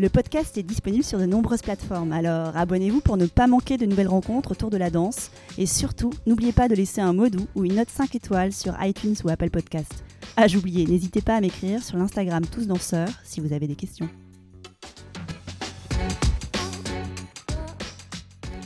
[0.00, 3.86] Le podcast est disponible sur de nombreuses plateformes, alors abonnez-vous pour ne pas manquer de
[3.86, 5.30] nouvelles rencontres autour de la danse.
[5.56, 8.74] Et surtout, n'oubliez pas de laisser un mot doux ou une note 5 étoiles sur
[8.82, 10.02] iTunes ou Apple Podcast.
[10.36, 14.08] Ah, j'oubliais, n'hésitez pas à m'écrire sur l'Instagram Tous Danseurs si vous avez des questions.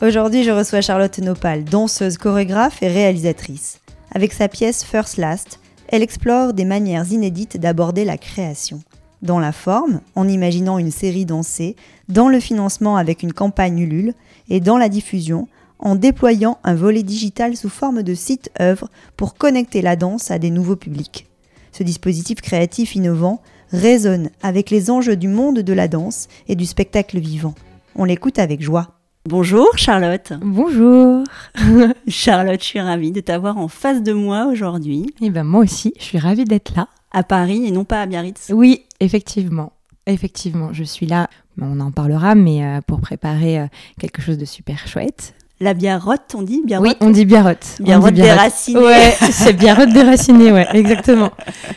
[0.01, 3.81] Aujourd'hui, je reçois Charlotte Nopal, danseuse, chorégraphe et réalisatrice.
[4.15, 8.81] Avec sa pièce First Last, elle explore des manières inédites d'aborder la création
[9.23, 11.77] dans la forme, en imaginant une série dansée,
[12.09, 14.15] dans le financement avec une campagne Ulule,
[14.49, 19.35] et dans la diffusion, en déployant un volet digital sous forme de site œuvre pour
[19.35, 21.27] connecter la danse à des nouveaux publics.
[21.73, 26.67] Ce dispositif créatif innovant résonne avec les enjeux du monde de la danse et du
[26.67, 27.55] spectacle vivant.
[27.95, 28.89] On l'écoute avec joie.
[29.27, 30.33] Bonjour Charlotte.
[30.41, 31.23] Bonjour.
[32.09, 35.07] Charlotte, je suis ravie de t'avoir en face de moi aujourd'hui.
[35.21, 38.03] Et eh ben moi aussi, je suis ravie d'être là à Paris et non pas
[38.03, 38.51] à Biarritz.
[38.53, 39.73] Oui, effectivement.
[40.07, 41.29] Effectivement, je suis là,
[41.61, 43.67] on en parlera, mais euh, pour préparer euh,
[44.01, 45.35] quelque chose de super chouette.
[45.61, 47.77] La biarrotte, on dit biarrotte Oui, on dit biarrotte.
[47.81, 48.79] Biarrotte, déracinée.
[48.79, 51.33] Ouais, c'est biarrotte déracinée, ouais, exactement.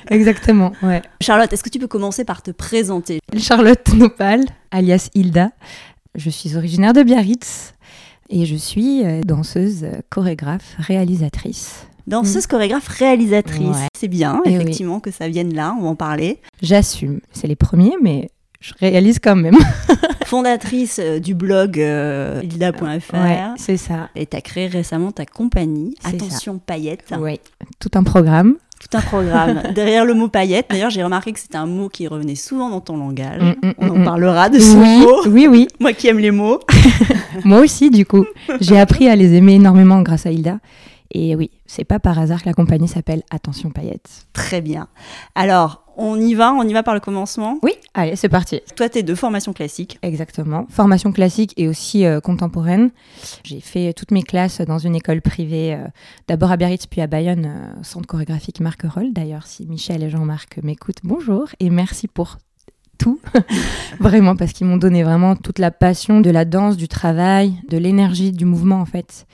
[0.10, 1.02] Exactement, ouais.
[1.20, 3.20] Charlotte, est-ce que tu peux commencer par te présenter?
[3.38, 5.50] Charlotte Nopal, alias Hilda.
[6.14, 7.74] Je suis originaire de Biarritz
[8.30, 11.88] et je suis euh, danseuse, chorégraphe, réalisatrice.
[12.08, 12.48] Danseuse, mm.
[12.48, 13.78] chorégraphe, réalisatrice.
[13.98, 16.40] C'est bien, eh effectivement, que ça vienne là, on va en parler.
[16.62, 17.20] J'assume.
[17.32, 18.30] C'est les premiers, mais
[18.62, 19.58] je réalise quand même.
[20.26, 23.56] Fondatrice euh, du blog euh, hilda.fr.
[23.58, 24.10] c'est ça.
[24.16, 27.14] Et tu as créé récemment ta compagnie, Attention Paillettes.
[27.20, 27.40] Oui,
[27.80, 28.56] tout un programme.
[28.80, 29.62] Tout un programme.
[29.76, 32.82] Derrière le mot paillette, d'ailleurs, j'ai remarqué que c'était un mot qui revenait souvent dans
[32.82, 33.42] ton langage.
[33.42, 35.22] Mm, mm, on en parlera de ce mot.
[35.28, 35.68] Oui, oui.
[35.80, 36.60] Moi qui aime les mots.
[37.44, 38.26] Moi aussi, du coup.
[38.60, 40.60] J'ai appris à les aimer énormément grâce à Hilda.
[41.14, 44.28] Et oui, c'est pas par hasard que la compagnie s'appelle Attention Paillettes.
[44.34, 44.88] Très bien.
[45.36, 47.60] Alors, on y va, on y va par le commencement?
[47.64, 48.62] Oui, allez, c'est parti.
[48.76, 50.00] Toi, tu es de formation classique.
[50.02, 50.66] Exactement.
[50.70, 52.92] Formation classique et aussi euh, contemporaine.
[53.44, 55.86] J'ai fait toutes mes classes dans une école privée, euh,
[56.28, 59.12] d'abord à Biarritz, puis à Bayonne, euh, centre chorégraphique Marc Roll.
[59.12, 62.38] D'ailleurs, si Michel et Jean-Marc m'écoutent, bonjour et merci pour
[62.98, 63.20] tout,
[64.00, 67.78] vraiment, parce qu'ils m'ont donné vraiment toute la passion de la danse, du travail, de
[67.78, 69.26] l'énergie, du mouvement, en fait.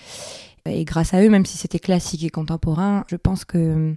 [0.68, 3.94] Et grâce à eux, même si c'était classique et contemporain, je pense que euh,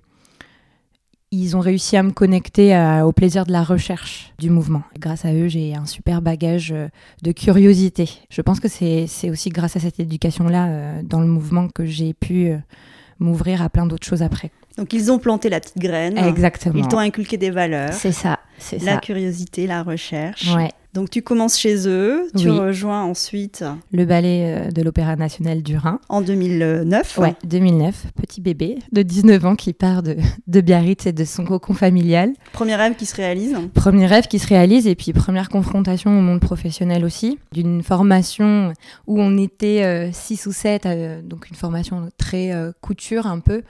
[1.30, 4.82] ils ont réussi à me connecter au plaisir de la recherche du mouvement.
[4.98, 6.88] grâce à eux, j'ai un super bagage euh,
[7.22, 8.08] de curiosité.
[8.30, 12.14] Je pense que c'est aussi grâce à cette éducation-là euh, dans le mouvement que j'ai
[12.14, 12.52] pu
[13.20, 14.50] m'ouvrir à plein d'autres choses après.
[14.76, 16.16] Donc ils ont planté la petite graine.
[16.16, 16.74] Exactement.
[16.76, 17.92] Ils t'ont inculqué des valeurs.
[17.92, 18.84] C'est ça, c'est ça.
[18.84, 20.54] La curiosité, la recherche.
[20.54, 20.70] Ouais.
[20.92, 25.76] Donc tu commences chez eux, tu rejoins ensuite le ballet euh, de l'Opéra national du
[25.76, 26.00] Rhin.
[26.08, 30.16] En 2009 Ouais, 2009, petit bébé de 19 ans qui part de,
[30.48, 32.32] de Biarritz et de son cocon familial.
[32.52, 36.22] Premier rêve qui se réalise Premier rêve qui se réalise et puis première confrontation au
[36.22, 38.72] monde professionnel aussi, d'une formation
[39.06, 42.50] où on était 6 euh, ou 7, euh, donc une formation très
[42.80, 43.62] couture un peu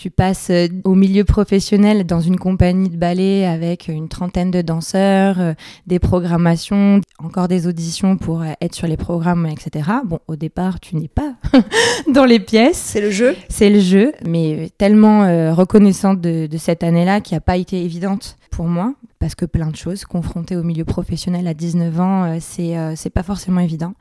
[0.00, 4.62] tu passes euh, au milieu professionnel dans une compagnie de ballet avec une trentaine de
[4.62, 5.52] danseurs, euh,
[5.86, 9.90] des programmations, encore des auditions pour euh, être sur les programmes, etc.
[10.06, 11.34] Bon, au départ, tu n'es pas
[12.14, 12.78] dans les pièces.
[12.78, 13.36] C'est le jeu.
[13.50, 15.20] C'est le jeu, mais tellement
[15.52, 19.76] reconnaissante de, cette année-là qui n'a pas été évidente pour moi parce que plein de
[19.76, 23.92] choses, confrontées au milieu professionnel à 19 ans, c'est c'est pas forcément évident.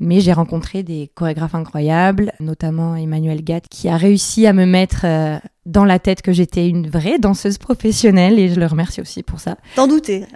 [0.00, 5.00] Mais j'ai rencontré des chorégraphes incroyables, notamment Emmanuel Gatt, qui a réussi à me mettre
[5.04, 9.22] euh, dans la tête que j'étais une vraie danseuse professionnelle et je le remercie aussi
[9.22, 9.56] pour ça.
[9.74, 10.26] T'en doutais?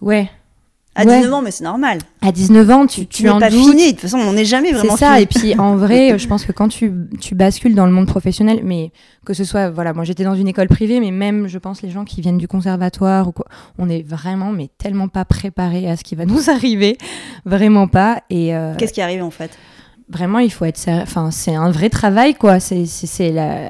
[0.00, 0.30] Ouais,
[0.96, 1.98] à 19 ans, mais c'est normal.
[2.22, 3.88] À 19 ans, tu, tu, tu en pas fini.
[3.88, 5.20] De toute façon, on n'est jamais vraiment C'est ça.
[5.20, 8.60] Et puis, en vrai, je pense que quand tu, tu bascules dans le monde professionnel,
[8.64, 8.90] mais
[9.24, 11.90] que ce soit, voilà, moi j'étais dans une école privée, mais même, je pense, les
[11.90, 13.46] gens qui viennent du conservatoire ou quoi,
[13.78, 16.96] on est vraiment, mais tellement pas préparés à ce qui va nous arriver.
[17.44, 18.22] Vraiment pas.
[18.30, 19.50] Et euh, Qu'est-ce qui arrive en fait?
[20.08, 22.60] Vraiment, il faut être Enfin, c'est un vrai travail, quoi.
[22.60, 22.84] C'est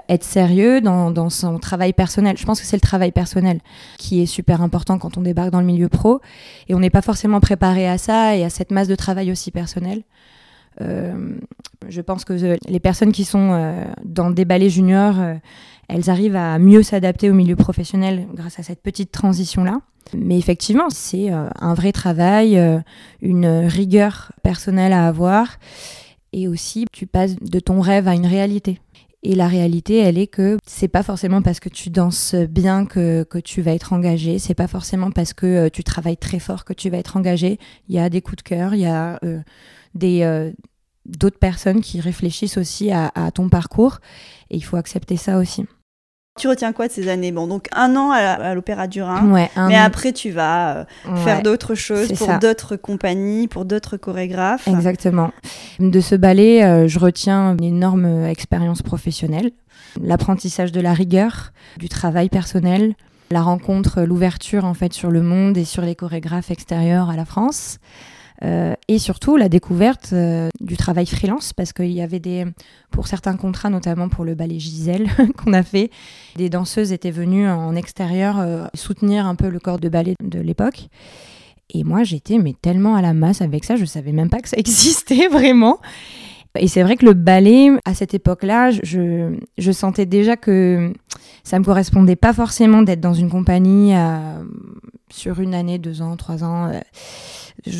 [0.08, 2.36] être sérieux dans, dans, son travail personnel.
[2.36, 3.60] Je pense que c'est le travail personnel
[3.98, 6.20] qui est super important quand on débarque dans le milieu pro.
[6.68, 9.50] Et on n'est pas forcément préparé à ça et à cette masse de travail aussi
[9.50, 10.02] personnel.
[10.80, 13.74] je pense que les personnes qui sont
[14.04, 15.16] dans des ballets juniors,
[15.88, 19.80] elles arrivent à mieux s'adapter au milieu professionnel grâce à cette petite transition-là.
[20.14, 22.60] Mais effectivement, c'est un vrai travail,
[23.22, 25.58] une rigueur personnelle à avoir.
[26.36, 28.78] Et aussi, tu passes de ton rêve à une réalité.
[29.22, 33.22] Et la réalité, elle est que c'est pas forcément parce que tu danses bien que,
[33.24, 34.38] que tu vas être engagé.
[34.38, 37.58] C'est pas forcément parce que euh, tu travailles très fort que tu vas être engagé.
[37.88, 39.40] Il y a des coups de cœur, il y a euh,
[39.94, 40.52] des euh,
[41.06, 44.00] d'autres personnes qui réfléchissent aussi à, à ton parcours.
[44.50, 45.64] Et il faut accepter ça aussi.
[46.38, 47.32] Tu retiens quoi de ces années?
[47.32, 49.22] Bon, donc un an à, l'Opéra du Rhin,
[49.68, 50.84] mais après tu vas euh,
[51.24, 54.68] faire d'autres choses pour d'autres compagnies, pour d'autres chorégraphes.
[54.68, 55.30] Exactement.
[55.78, 59.50] De ce ballet, euh, je retiens une énorme expérience professionnelle,
[60.02, 62.94] l'apprentissage de la rigueur, du travail personnel,
[63.30, 67.24] la rencontre, l'ouverture en fait sur le monde et sur les chorégraphes extérieurs à la
[67.24, 67.78] France.
[68.44, 72.44] Euh, et surtout la découverte euh, du travail freelance, parce qu'il y avait des,
[72.90, 75.90] pour certains contrats, notamment pour le ballet Gisèle qu'on a fait,
[76.36, 80.40] des danseuses étaient venues en extérieur euh, soutenir un peu le corps de ballet de
[80.40, 80.88] l'époque.
[81.70, 84.48] Et moi, j'étais mais tellement à la masse avec ça, je savais même pas que
[84.48, 85.78] ça existait vraiment.
[86.58, 90.90] Et c'est vrai que le ballet, à cette époque-là, je, je, sentais déjà que
[91.44, 93.92] ça me correspondait pas forcément d'être dans une compagnie
[95.10, 96.72] sur une année, deux ans, trois ans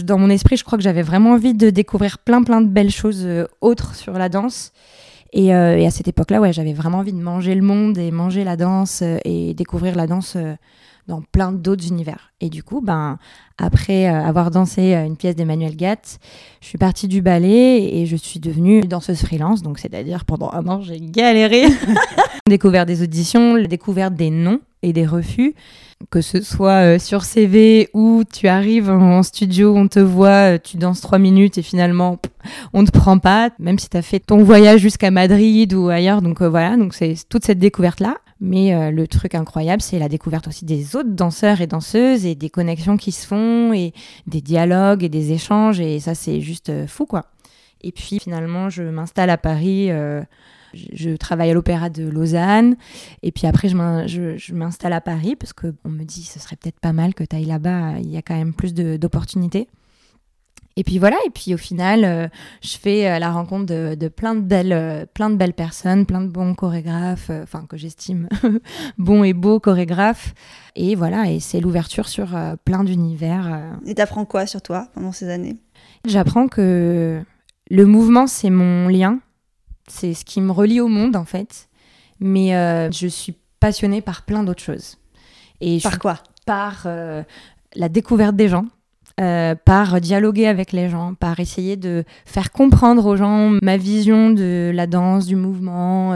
[0.05, 2.91] dans mon esprit, je crois que j'avais vraiment envie de découvrir plein plein de belles
[2.91, 4.73] choses euh, autres sur la danse.
[5.35, 8.45] Euh, et, à cette époque-là, ouais, j'avais vraiment envie de manger le monde et manger
[8.45, 10.37] la danse euh, et découvrir la danse
[11.09, 12.33] dans plein d'autres univers.
[12.41, 13.19] Et du coup, ben,
[13.59, 16.19] après avoir dansé une pièce d'Emmanuel Gatt,
[16.61, 19.63] je suis partie du ballet et je suis devenue danseuse freelance.
[19.63, 21.65] Donc, c'est-à-dire pendant un an, j'ai galéré.
[22.49, 25.55] découvert des auditions, découvert des noms et des refus
[26.11, 30.59] que ce soit euh, sur CV ou tu arrives en studio, on te voit, euh,
[30.63, 32.19] tu danses trois minutes et finalement
[32.73, 35.89] on ne te prend pas, même si tu as fait ton voyage jusqu'à Madrid ou
[35.89, 36.23] ailleurs.
[36.23, 38.17] Donc euh, voilà, donc c'est toute cette découverte-là.
[38.41, 42.51] Mais le truc incroyable, c'est la découverte aussi des autres danseurs et danseuses et des
[42.51, 43.93] connexions qui se font et
[44.27, 45.81] des dialogues et des échanges.
[45.81, 47.27] Et ça, c'est juste fou, quoi.
[47.83, 49.91] Et puis finalement, je m'installe à Paris
[50.93, 52.77] je travaille à l'Opéra de Lausanne.
[53.23, 56.93] Et puis après, je m'installe à Paris parce qu'on me dit ce serait peut-être pas
[56.93, 57.99] mal que tu ailles là-bas.
[58.01, 59.69] Il y a quand même plus d'opportunités.
[60.79, 62.29] Et puis voilà, et puis au final, euh,
[62.63, 66.21] je fais euh, la rencontre de, plein, de belles, euh, plein de belles personnes, plein
[66.21, 68.29] de bons chorégraphes, enfin que j'estime
[68.99, 70.35] bons et beaux chorégraphes.
[70.75, 72.37] Et voilà, et c'est l'ouverture sur
[72.67, 73.79] plein d'univers.
[73.87, 75.57] Et t'apprends quoi sur toi pendant ces années?
[76.07, 77.23] J'apprends que
[77.71, 79.21] le mouvement, c'est mon lien
[79.89, 81.69] c'est ce qui me relie au monde en fait.
[82.19, 82.51] Mais
[82.93, 84.99] je suis passionnée par plein d'autres choses.
[85.61, 86.19] Et par quoi?
[86.45, 86.87] Par
[87.75, 88.67] la découverte des gens,
[89.21, 94.31] euh, par dialoguer avec les gens, par essayer de faire comprendre aux gens ma vision
[94.31, 96.15] de la danse, du mouvement,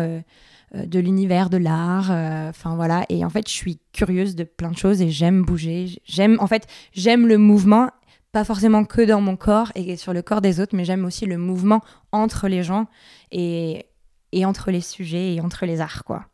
[0.74, 2.10] de l'univers de l'art.
[2.48, 3.04] Enfin voilà.
[3.08, 6.00] Et en fait, je suis curieuse de plein de choses et j'aime bouger.
[6.04, 7.90] J'aime, en fait, j'aime le mouvement
[8.32, 11.26] pas forcément que dans mon corps et sur le corps des autres, mais j'aime aussi
[11.26, 11.80] le mouvement
[12.12, 12.86] entre les gens
[13.32, 13.86] et,
[14.32, 16.26] et entre les sujets et entre les arts, quoi.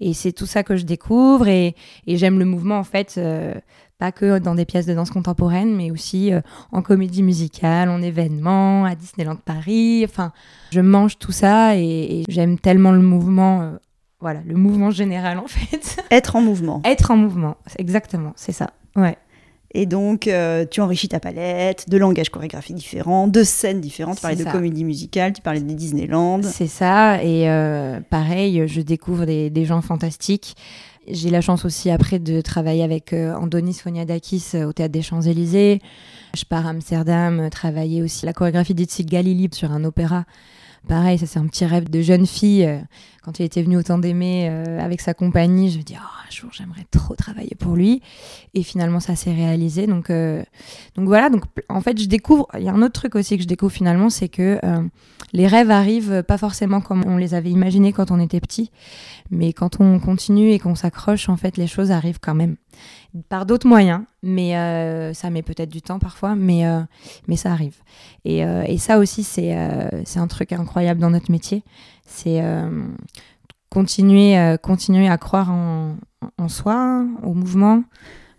[0.00, 1.76] Et c'est tout ça que je découvre et,
[2.06, 3.54] et j'aime le mouvement, en fait, euh,
[3.98, 6.40] pas que dans des pièces de danse contemporaine, mais aussi euh,
[6.72, 10.04] en comédie musicale, en événement, à Disneyland Paris.
[10.04, 10.32] Enfin,
[10.70, 13.62] je mange tout ça et, j'aime tellement le mouvement.
[13.62, 13.72] Euh,
[14.20, 16.02] voilà, le mouvement général, en fait.
[16.10, 16.80] Être en mouvement.
[16.84, 18.70] Être en mouvement, exactement, c'est ça.
[18.96, 19.18] Ouais.
[19.76, 24.16] Et donc, euh, tu enrichis ta palette de langages chorégraphiques différents, de scènes différentes.
[24.16, 26.42] Tu parlais de comédie musicale, tu parlais de Disneyland.
[26.44, 27.20] C'est ça.
[27.24, 30.54] Et euh, pareil, je découvre des, gens fantastiques.
[31.06, 35.80] J'ai la chance aussi après de travailler avec euh, Andonis Foniadakis au Théâtre des Champs-Élysées.
[36.34, 40.24] Je pars à Amsterdam travailler aussi la chorégraphie d'Itzig Galili sur un opéra
[40.88, 42.68] pareil, ça c'est un petit rêve de jeune fille.
[43.24, 46.02] Euh, quand il était venu autant d'aimer euh, avec sa compagnie, je me dis, oh,
[46.26, 48.02] un jour j'aimerais trop travailler pour lui.
[48.54, 49.86] Et finalement, ça s'est réalisé.
[49.86, 50.42] Donc, euh,
[50.96, 53.42] donc voilà, donc en fait, je découvre, il y a un autre truc aussi que
[53.42, 54.60] je découvre finalement, c'est que
[55.32, 58.70] les rêves arrivent pas forcément comme on les avait imaginés quand on était petit,
[59.30, 62.56] mais quand on continue et qu'on s'accroche, en fait, les choses arrivent quand même
[63.28, 66.80] par d'autres moyens, mais euh, ça met peut-être du temps parfois, mais, euh,
[67.28, 67.76] mais ça arrive.
[68.24, 69.56] Et, euh, et ça aussi, c'est
[70.04, 71.62] c'est un truc incroyable dans notre métier.
[72.06, 72.42] C'est
[73.70, 75.96] continuer, continuer à croire en,
[76.38, 77.82] en, soi, au mouvement,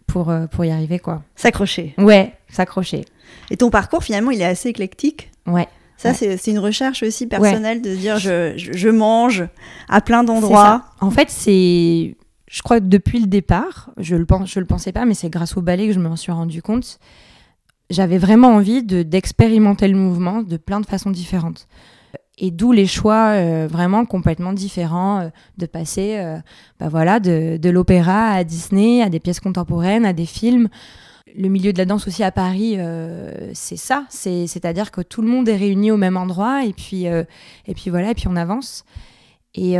[0.07, 0.99] pour, pour y arriver.
[0.99, 1.23] quoi.
[1.35, 1.93] S'accrocher.
[1.97, 3.05] Ouais, s'accrocher.
[3.49, 5.31] Et ton parcours, finalement, il est assez éclectique?
[5.47, 5.67] Ouais.
[5.97, 9.47] Ça, c'est une recherche aussi personnelle de dire je, je, je, mange
[9.87, 10.83] à plein d'endroits.
[10.99, 12.15] En fait, c'est
[12.47, 15.29] je crois que depuis le départ, je le, pense, je le pensais pas, mais c'est
[15.29, 16.99] grâce au ballet que je m'en suis rendu compte.
[17.89, 21.67] j'avais vraiment envie d'expérimenter le mouvement de plein de façons différentes.
[22.37, 26.37] Et d'où les choix euh, vraiment complètement différents euh, de passer euh,
[26.79, 30.67] bah voilà, de, l'opéra à Disney, à des pièces contemporaines, à des films.
[31.37, 32.77] Le milieu de la danse aussi à Paris,
[33.53, 34.05] c'est ça.
[34.09, 38.11] C'est-à-dire que tout le monde est réuni au même endroit et puis, et puis voilà,
[38.11, 38.85] et puis on avance.
[39.53, 39.73] Et,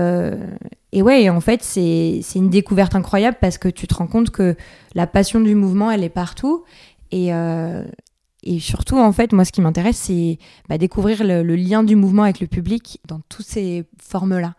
[0.91, 4.57] et ouais, en fait, c'est une découverte incroyable parce que tu te rends compte que
[4.95, 6.65] la passion du mouvement, elle est partout.
[7.11, 7.31] Et,
[8.45, 10.37] et surtout, en fait, moi, ce qui m'intéresse, c'est
[10.69, 14.53] bah, découvrir le, lien du mouvement avec le public dans toutes ces formes-là.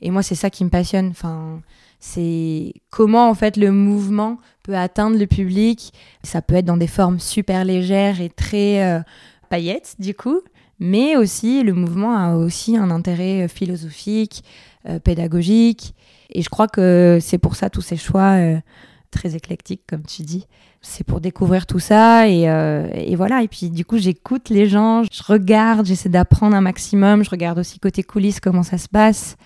[0.00, 1.08] Et moi, c'est ça qui me passionne.
[1.08, 1.60] Enfin,
[1.98, 5.92] c'est comment, en fait, le mouvement peut atteindre le public.
[6.22, 9.00] Ça peut être dans des formes super légères et très euh,
[9.50, 10.40] paillettes, du coup.
[10.78, 14.44] Mais aussi, le mouvement a aussi un intérêt euh, philosophique,
[14.88, 15.94] euh, pédagogique.
[16.30, 18.38] Et je crois que c'est pour ça tous ces choix
[19.12, 20.46] très éclectiques, comme tu dis.
[20.80, 23.44] C'est pour découvrir tout ça euh, et, voilà.
[23.44, 27.22] Et puis du coup j'écoute les gens je regarde j'essaie d'apprendre un maximum.
[27.22, 29.36] Je regarde aussi côté coulisses comment ça se passe.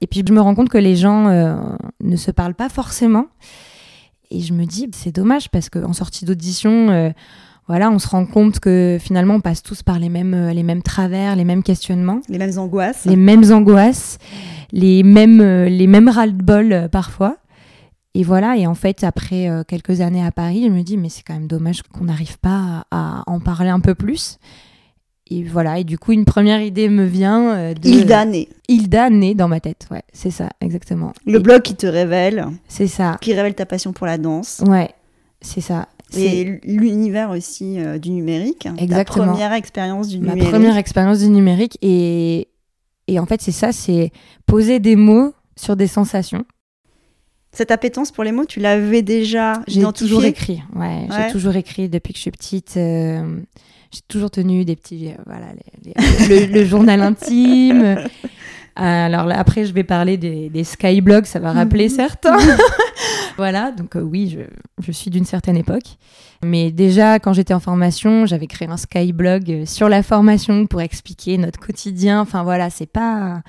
[0.00, 1.54] Et puis je me rends compte que les gens euh,
[2.02, 3.26] ne se parlent pas forcément.
[4.32, 7.10] Et je me dis c'est dommage parce qu'en sortie d'audition euh,
[7.68, 10.82] voilà, on se rend compte que finalement on passe tous par les mêmes, les mêmes
[10.82, 14.18] travers, les mêmes questionnements, les mêmes angoisses, les mêmes angoisses,
[14.72, 17.36] les mêmes, les mêmes ras-le-bol parfois.
[18.16, 21.10] Et voilà, et en fait, après euh, quelques années à Paris, je me dis, mais
[21.10, 24.38] c'est quand même dommage qu'on n'arrive pas à, en parler un peu plus.
[25.26, 27.86] Et voilà, et du coup, une première idée me vient euh, de...
[27.86, 28.48] Hilda Né.
[28.68, 31.12] Hilda Né dans ma tête, ouais, c'est ça, exactement.
[31.26, 32.46] Le blog qui te révèle.
[32.68, 33.18] C'est ça.
[33.20, 34.62] Qui révèle ta passion pour la danse.
[34.66, 34.88] Ouais,
[35.42, 35.86] c'est ça.
[36.16, 38.66] Et l'univers aussi euh, du numérique.
[38.78, 39.26] Exactement.
[39.26, 40.44] Ta première expérience du numérique.
[40.44, 41.76] Ma première expérience du numérique.
[41.82, 42.48] Et,
[43.08, 44.10] et en fait, c'est ça, c'est
[44.46, 46.46] poser des mots sur des sensations.
[47.56, 51.88] Cette appétence pour les mots, tu l'avais déjà J'ai toujours écrit, ouais, J'ai toujours écrit
[51.88, 52.76] depuis que je suis petite.
[52.76, 53.40] Euh,
[53.90, 55.46] j'ai toujours tenu des petits, euh, voilà,
[56.28, 57.96] le, journal intime.
[58.76, 61.94] Alors là, après, je vais parler des, des skyblogs, ça va rappeler mhm.
[61.94, 62.36] certains.
[63.38, 64.40] voilà, donc euh, oui, je,
[64.84, 65.96] je suis d'une certaine époque.
[66.44, 71.38] Mais déjà, quand j'étais en formation, j'avais créé un skyblog sur la formation pour expliquer
[71.38, 72.20] notre quotidien.
[72.20, 73.40] Enfin voilà, c'est pas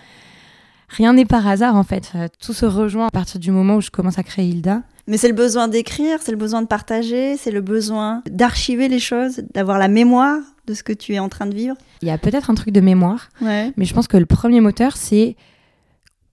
[0.88, 2.12] rien n'est par hasard en fait.
[2.16, 4.84] Euh, tout se rejoint à partir du moment où je commence à créer Hilda.
[5.08, 9.00] Mais c'est le besoin d'écrire, c'est le besoin de partager, c'est le besoin d'archiver les
[9.00, 11.78] choses, d'avoir la mémoire de ce que tu es en train de vivre.
[12.02, 14.98] Il y a peut-être un truc de mémoire, mais je pense que le premier moteur,
[14.98, 15.38] c'est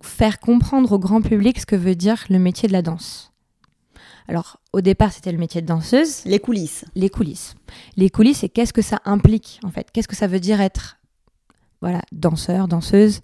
[0.02, 3.32] faire comprendre au grand public ce que veut dire le métier de la danse.
[4.26, 6.25] Alors, au départ, c'était le métier de danseuse.
[6.25, 6.84] Les coulisses.
[6.94, 7.54] Les coulisses.
[7.96, 9.88] Les coulisses, et qu'est-ce que ça implique, en fait?
[9.92, 10.99] Qu'est-ce que ça veut dire être
[11.80, 13.20] voilà, danseur, danseuse?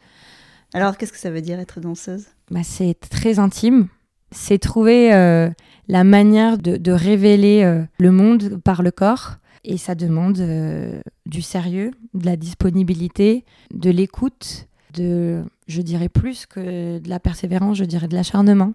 [0.72, 2.26] Alors, qu'est-ce que ça veut dire être danseuse?
[2.50, 3.88] Bah, C'est très intime.
[4.30, 5.50] C'est trouver euh,
[5.88, 9.36] la manière de, révéler euh, le monde par le corps.
[9.64, 16.46] Et ça demande euh, du sérieux, de la disponibilité, de l'écoute, de, je dirais plus
[16.46, 18.72] que de la persévérance, je dirais de l'acharnement.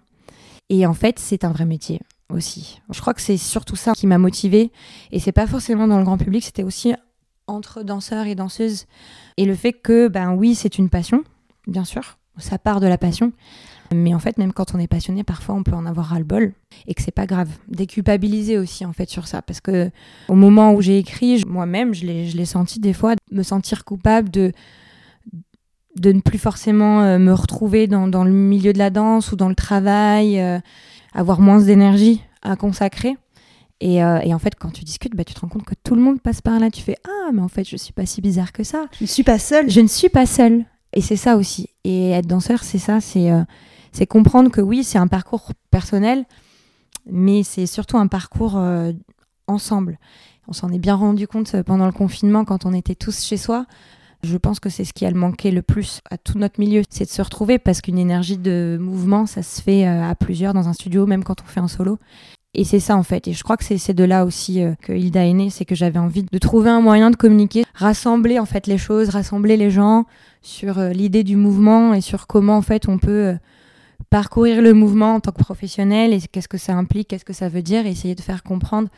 [0.68, 2.80] Et en fait, c'est un vrai métier aussi.
[2.90, 4.70] Je crois que c'est surtout ça qui m'a motivée.
[5.10, 6.94] Et c'est pas forcément dans le grand public, c'était aussi
[7.46, 8.86] entre danseurs et danseuses.
[9.36, 11.24] Et le fait que, ben oui, c'est une passion,
[11.66, 13.32] bien sûr, ça part de la passion.
[13.94, 16.52] Mais en fait, même quand on est passionné, parfois on peut en avoir ras-le-bol
[16.86, 17.48] et que c'est pas grave.
[17.68, 19.42] Déculpabiliser aussi en fait sur ça.
[19.42, 19.90] Parce que
[20.28, 24.52] au moment où j'ai écrit, moi-même, je l'ai senti des fois, me sentir coupable de,
[25.96, 29.36] de ne plus forcément euh, me retrouver dans, dans, le milieu de la danse ou
[29.36, 30.58] dans le travail, euh,
[31.14, 33.16] avoir moins d'énergie à consacrer.
[33.80, 35.94] Et, euh, et, en fait, quand tu discutes, bah, tu te rends compte que tout
[35.94, 36.70] le monde passe par là.
[36.70, 38.86] Tu fais Ah, mais en fait, je suis pas si bizarre que ça.
[38.98, 39.70] Je ne suis pas seule.
[39.70, 40.64] Je ne suis pas seule.
[40.92, 41.68] Et c'est ça aussi.
[41.84, 43.42] Et être danseur, c'est ça, c'est euh,
[43.92, 46.24] c'est comprendre que oui, c'est un parcours personnel,
[47.10, 48.92] mais c'est surtout un parcours euh,
[49.46, 49.98] ensemble.
[50.48, 53.36] On s'en est bien rendu compte euh, pendant le confinement quand on était tous chez
[53.36, 53.66] soi.
[54.22, 57.04] Je pense que c'est ce qui a manqué le plus à tout notre milieu, c'est
[57.04, 60.72] de se retrouver parce qu'une énergie de mouvement, ça se fait à plusieurs dans un
[60.72, 61.98] studio, même quand on fait un solo.
[62.58, 63.28] Et c'est ça en fait.
[63.28, 65.74] Et je crois que c'est de là aussi euh, que Hilda est née, c'est que
[65.74, 69.70] j'avais envie de trouver un moyen de communiquer, rassembler en fait les choses, rassembler les
[69.70, 70.06] gens
[70.40, 73.34] sur euh, l'idée du mouvement et sur comment en fait on peut euh,
[74.08, 77.50] parcourir le mouvement en tant que professionnel et qu'est-ce que ça implique, qu'est-ce que ça
[77.50, 78.88] veut dire, et essayer de faire comprendre.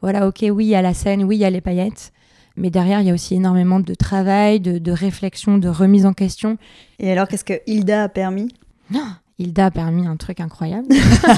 [0.00, 2.12] Voilà, ok, oui, il y a la scène, oui, il y a les paillettes,
[2.56, 6.12] mais derrière, il y a aussi énormément de travail, de, de réflexion, de remise en
[6.12, 6.58] question.
[6.98, 8.48] Et alors, qu'est-ce que Hilda a permis?
[8.90, 9.06] Non,
[9.38, 10.88] Hilda a permis un truc incroyable.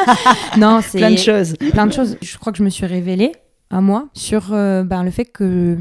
[0.59, 1.57] non, c'est plein de choses.
[1.73, 2.17] Plein de choses.
[2.23, 3.33] Je crois que je me suis révélée
[3.71, 5.79] à moi sur euh, ben, le fait que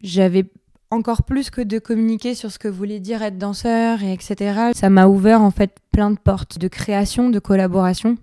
[0.00, 0.44] j'avais
[0.90, 4.70] encore plus que de communiquer sur ce que voulait dire être danseur et etc.
[4.74, 8.16] Ça m'a ouvert en fait plein de portes de création, de collaboration.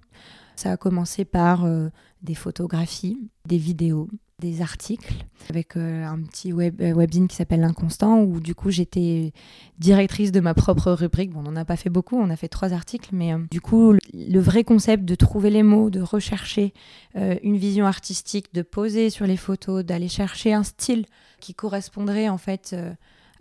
[0.56, 1.90] Ça a commencé par euh,
[2.22, 4.08] des photographies, des vidéos,
[4.42, 5.14] des articles
[5.50, 9.32] avec euh, un petit web, euh, webzine qui s'appelle L'Inconstant, où du coup j'étais
[9.80, 11.32] directrice de ma propre rubrique.
[11.32, 13.62] Bon, on n'en a pas fait beaucoup, on a fait trois articles, mais euh, du
[13.62, 16.74] coup, le, le vrai concept de trouver les mots, de rechercher
[17.16, 21.06] euh, une vision artistique, de poser sur les photos, d'aller chercher un style
[21.40, 22.76] qui correspondrait en fait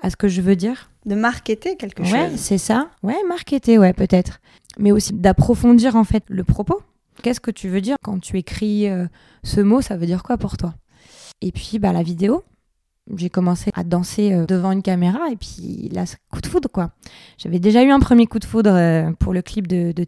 [0.02, 0.90] à ce que je veux dire.
[1.06, 2.38] De marketer quelque Ouais, chose.
[2.38, 2.90] c'est ça.
[3.02, 4.40] Ouais, marketer, ouais, peut-être.
[4.78, 6.80] Mais aussi d'approfondir en fait le propos.
[7.22, 8.86] Qu'est-ce que tu veux dire quand tu écris
[9.42, 9.80] ce mot?
[9.82, 10.74] Ça veut dire quoi pour toi?
[11.40, 12.44] Et puis, bah, la vidéo.
[13.16, 16.92] J'ai commencé à danser euh, devant une caméra et puis là, coup de foudre quoi.
[17.38, 20.06] J'avais déjà eu un premier coup de foudre euh, pour le clip de, de.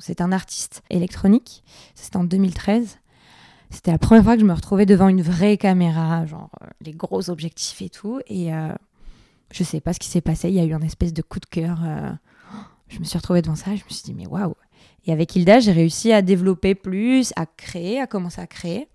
[0.00, 1.62] C'est un artiste électronique.
[1.94, 2.98] C'était en 2013.
[3.70, 6.92] C'était la première fois que je me retrouvais devant une vraie caméra, genre euh, les
[6.92, 8.20] gros objectifs et tout.
[8.28, 8.72] Et euh,
[9.50, 10.48] je sais pas ce qui s'est passé.
[10.48, 11.80] Il y a eu un espèce de coup de cœur.
[12.88, 13.74] je me suis retrouvée devant ça.
[13.74, 14.54] Je me suis dit, mais waouh!
[15.06, 18.88] Et avec Hilda, j'ai réussi à développer plus, à créer, à commencer à créer.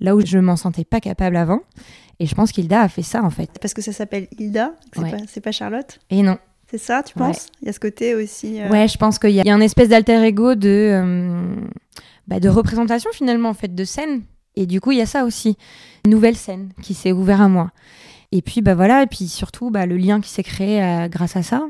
[0.00, 1.60] Là où je m'en sentais pas capable avant.
[2.20, 3.50] Et je pense qu'Hilda a fait ça, en fait.
[3.60, 5.40] Parce que ça s'appelle Hilda, c'est Ouais.
[5.42, 6.38] pas, Charlotte Et non.
[6.70, 7.26] C'est ça, tu Ouais.
[7.28, 8.60] penses Il y a ce côté aussi.
[8.60, 10.68] euh, Ouais, je pense qu'il y, a- il y a un espèce d'alter ego de,
[10.68, 11.54] euh,
[12.26, 14.22] bah, de représentation, finalement, en fait, de scène.
[14.56, 15.56] Et du coup, il y a ça aussi.
[16.06, 17.70] Une nouvelle scène qui s'est ouverte à moi.
[18.32, 21.36] Et puis, bah voilà, et puis surtout, bah, le lien qui s'est créé euh, grâce
[21.36, 21.62] à ça.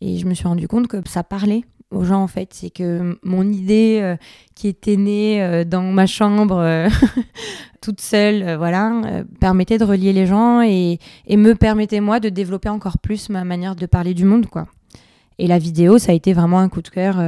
[0.00, 2.50] Et je me suis rendu compte que ça parlait aux gens, en fait.
[2.52, 4.16] C'est que mon idée euh,
[4.54, 6.88] qui était née euh, dans ma chambre, euh,
[7.80, 8.92] toute seule, voilà,
[9.40, 13.44] permettait de relier les gens et, et me permettait, moi, de développer encore plus ma
[13.44, 14.66] manière de parler du monde, quoi.
[15.38, 17.18] Et la vidéo, ça a été vraiment un coup de cœur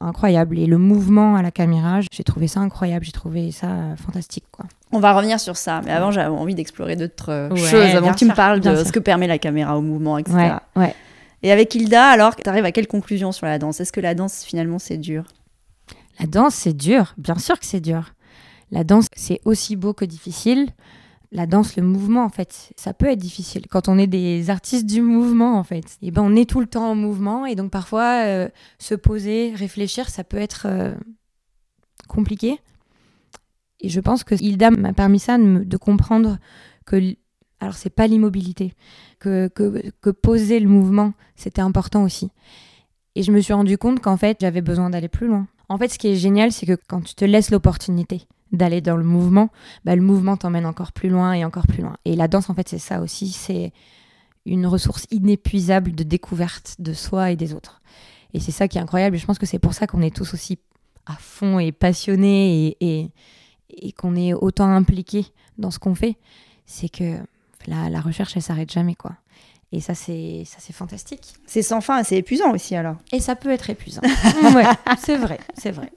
[0.00, 0.58] incroyable.
[0.58, 3.68] Et le mouvement à la caméra, j'ai trouvé ça incroyable, j'ai trouvé ça
[4.04, 4.64] fantastique, quoi.
[4.90, 8.18] On va revenir sur ça, mais avant j'avais envie d'explorer d'autres Ouais, choses, avant que
[8.18, 8.86] tu me parles de sûr.
[8.86, 10.36] ce que permet la caméra au mouvement, etc.
[10.36, 10.94] Ouais, ouais.
[11.42, 13.80] Et avec Hilda, alors, tu arrives à quelle conclusion sur la danse?
[13.80, 15.24] Est-ce que la danse, finalement, c'est dur?
[16.20, 17.14] La danse, c'est dur.
[17.18, 18.14] Bien sûr que c'est dur.
[18.70, 20.68] La danse, c'est aussi beau que difficile.
[21.32, 23.66] La danse, le mouvement, en fait, ça peut être difficile.
[23.68, 26.66] Quand on est des artistes du mouvement, en fait, et ben on est tout le
[26.66, 27.46] temps en mouvement.
[27.46, 30.94] Et donc, parfois, euh, se poser, réfléchir, ça peut être euh,
[32.06, 32.60] compliqué.
[33.80, 36.38] Et je pense que Hilda m'a permis ça, de, de comprendre
[36.86, 37.16] que.
[37.62, 38.74] Alors, c'est pas l'immobilité.
[39.20, 42.28] Que, que, que poser le mouvement, c'était important aussi.
[43.14, 45.46] Et je me suis rendu compte qu'en fait, j'avais besoin d'aller plus loin.
[45.68, 48.96] En fait, ce qui est génial, c'est que quand tu te laisses l'opportunité d'aller dans
[48.96, 49.48] le mouvement,
[49.84, 51.96] bah, le mouvement t'emmène encore plus loin et encore plus loin.
[52.04, 53.28] Et la danse, en fait, c'est ça aussi.
[53.28, 53.72] C'est
[54.44, 57.80] une ressource inépuisable de découverte de soi et des autres.
[58.34, 59.14] Et c'est ça qui est incroyable.
[59.14, 60.58] Et je pense que c'est pour ça qu'on est tous aussi
[61.06, 63.10] à fond et passionnés et, et,
[63.70, 65.26] et qu'on est autant impliqués
[65.58, 66.16] dans ce qu'on fait.
[66.66, 67.18] C'est que
[67.66, 69.12] la, la recherche, elle s'arrête jamais, quoi.
[69.72, 71.34] Et ça, c'est ça, c'est fantastique.
[71.46, 72.96] C'est sans fin c'est épuisant aussi, alors.
[73.10, 74.02] Et ça peut être épuisant.
[74.54, 74.64] ouais,
[74.98, 75.90] c'est vrai, c'est vrai.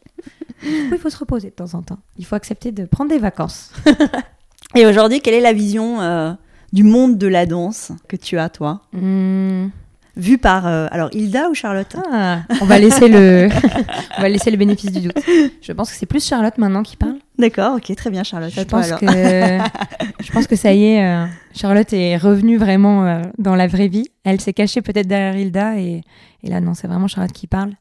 [0.64, 2.00] Il faut se reposer de temps en temps.
[2.18, 3.72] Il faut accepter de prendre des vacances.
[4.76, 6.34] Et aujourd'hui, quelle est la vision euh,
[6.74, 8.82] du monde de la danse que tu as, toi?
[8.94, 9.68] Hmm.
[10.16, 11.94] Vue par, euh, alors, Hilda ou Charlotte?
[12.12, 13.50] Ah, on va laisser le,
[14.18, 15.20] on va laisser le bénéfice du doute.
[15.62, 17.20] Je pense que c'est plus Charlotte maintenant qui parle.
[17.38, 18.52] D'accord, ok, très bien, Charlotte.
[18.52, 19.00] Je toi, pense alors.
[19.00, 19.06] que,
[20.24, 23.88] je pense que ça y est, euh, Charlotte est revenue vraiment euh, dans la vraie
[23.90, 24.08] vie.
[24.24, 26.02] Elle s'est cachée peut-être derrière Hilda et,
[26.44, 27.74] et là non, c'est vraiment Charlotte qui parle.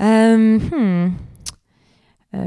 [0.00, 1.12] Euh, hmm.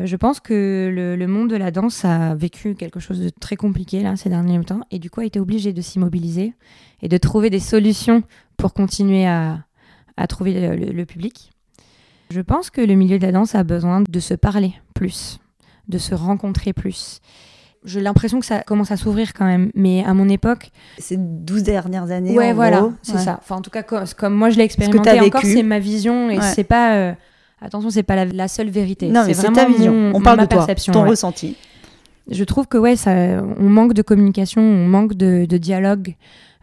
[0.04, 3.56] Je pense que le, le monde de la danse a vécu quelque chose de très
[3.56, 6.54] compliqué là ces derniers temps et du coup a été obligé de s'immobiliser
[7.02, 8.22] et de trouver des solutions
[8.58, 9.60] pour continuer à,
[10.18, 11.52] à trouver le, le- le public.
[12.32, 15.40] Je pense que le milieu de la danse a besoin de se parler plus,
[15.88, 17.20] de se rencontrer plus.
[17.86, 21.64] J'ai l'impression que ça commence à s'ouvrir quand même, mais à mon époque, Ces 12
[21.64, 22.36] dernières années.
[22.38, 23.20] ouais, en voilà, c'est Ouais.
[23.20, 23.40] ça.
[23.42, 26.38] Enfin, en tout cas, comme, comme moi je l'ai expérimenté, encore c'est ma vision et
[26.38, 26.52] Ouais.
[26.56, 26.96] c'est pas.
[26.96, 27.14] euh,
[27.62, 29.08] attention, c'est pas la, la seule vérité.
[29.10, 29.94] Non, mais c'est vraiment ta vision.
[29.94, 30.92] mon- On parle ma de toi, perception.
[30.92, 31.10] ton ouais.
[31.10, 31.56] ressenti.
[32.30, 36.16] Je trouve que ouais, ça, on manque de communication, on manque de, de dialogue,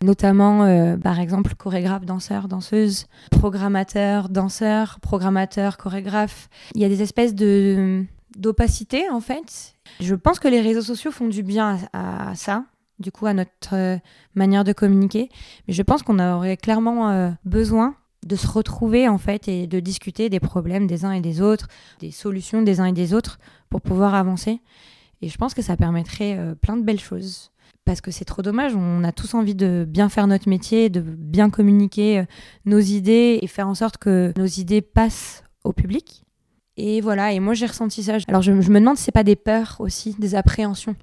[0.03, 6.49] notamment euh, par exemple chorégraphe, danseur, danseuse, programmateur, danseur, programmateur, chorégraphe.
[6.75, 8.05] Il y a des espèces de
[8.37, 9.75] d'opacité en fait.
[10.01, 12.65] Je pense que les réseaux sociaux font du bien à, ça,
[12.99, 13.97] du coup à notre euh,
[14.35, 15.29] manière de communiquer.
[15.67, 19.81] Mais je pense qu'on aurait clairement euh, besoin de se retrouver en fait et de
[19.81, 21.69] discuter des problèmes des uns et des autres,
[22.01, 24.61] des solutions des uns et des autres pour pouvoir avancer.
[25.21, 27.51] Et je pense que ça permettrait euh, plein de belles choses.
[27.85, 31.01] Parce que c'est trop dommage, on a tous envie de bien faire notre métier, de
[31.01, 32.25] bien communiquer
[32.65, 36.24] nos idées et faire en sorte que nos idées passent au public.
[36.77, 38.17] Et voilà, et moi j'ai ressenti ça.
[38.29, 40.97] Alors je, je me demande si c'est pas des peurs aussi, des appréhensions.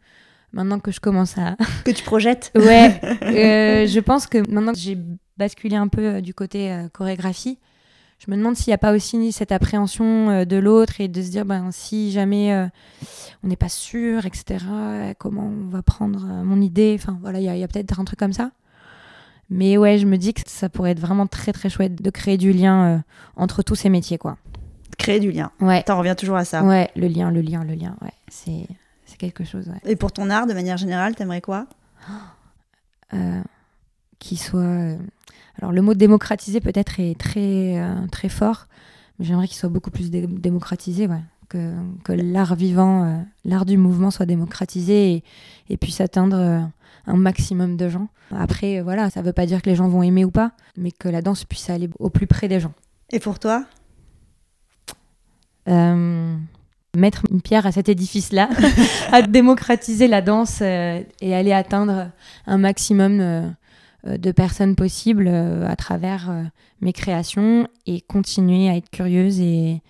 [0.54, 1.56] Maintenant que je commence à,
[1.86, 2.52] Que tu projettes.
[2.56, 4.98] Ouais, euh, je pense que maintenant que j'ai
[5.38, 7.58] basculé un peu euh, du côté euh, chorégraphie,
[8.20, 11.22] je me demande s'il n'y a pas aussi cette appréhension euh, de l'autre et de
[11.22, 12.70] se dire, ben, si jamais
[13.44, 14.64] on n'est pas sûr, etc.,
[15.18, 16.96] comment on va prendre mon idée.
[17.00, 18.52] Enfin, voilà, il y a, peut-être un truc comme ça.
[19.50, 22.38] Mais ouais, je me dis que ça pourrait être vraiment très, très chouette de créer
[22.38, 23.04] du lien
[23.36, 24.38] entre tous ces métiers, quoi.
[25.02, 25.52] Créer du lien.
[25.60, 25.84] Ouais.
[25.84, 26.64] T'en reviens toujours à ça.
[26.64, 27.96] Ouais, le lien, le lien, le lien.
[28.02, 28.68] Ouais, c'est
[29.18, 29.68] quelque chose.
[29.68, 29.92] Ouais.
[29.92, 31.68] Et pour ton art, de manière générale, t'aimerais quoi?
[33.14, 33.42] Euh,
[34.20, 34.96] Qui soit
[35.60, 38.68] alors le mot démocratiser peut-être est très, euh, très fort,
[39.20, 41.08] mais j'aimerais qu'il soit beaucoup plus démocratisé,
[41.50, 45.24] que, que l'art vivant, euh, l'art du mouvement soit démocratisé et,
[45.70, 46.62] et puisse atteindre euh,
[47.06, 48.08] un maximum de gens.
[48.32, 50.92] Après, voilà, ça ne veut pas dire que les gens vont aimer ou pas, mais
[50.92, 52.74] que la danse puisse aller au plus près des gens.
[53.12, 53.66] Et pour toi?
[55.68, 58.50] Mettre une pierre à cet édifice-là,
[59.14, 62.10] à démocratiser la danse et aller atteindre
[62.48, 63.54] un maximum
[64.08, 66.44] euh, de personnes possibles euh, à travers euh,
[66.82, 69.84] mes créations et continuer à être curieuse et,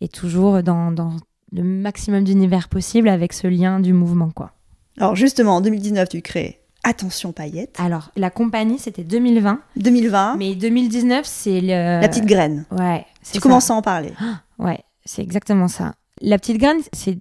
[0.00, 1.16] et toujours dans, dans
[1.52, 4.30] le maximum d'univers possible avec ce lien du mouvement.
[4.30, 4.52] quoi.
[4.96, 7.76] Alors justement, en 2019, tu crées Attention Paillettes.
[7.78, 9.60] Alors, la compagnie, c'était 2020.
[9.76, 10.36] 2020.
[10.38, 12.00] Mais 2019, c'est le...
[12.00, 12.64] La petite graine.
[12.70, 13.04] Ouais.
[13.32, 14.12] Tu commences à en parler.
[14.58, 15.94] ouais, c'est exactement ça.
[16.20, 17.18] La petite graine, c'est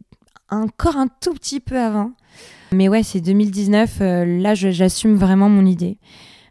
[0.49, 2.11] encore un tout petit peu avant.
[2.71, 3.97] Mais ouais, c'est 2019.
[4.01, 5.97] Euh, là, j'assume vraiment mon idée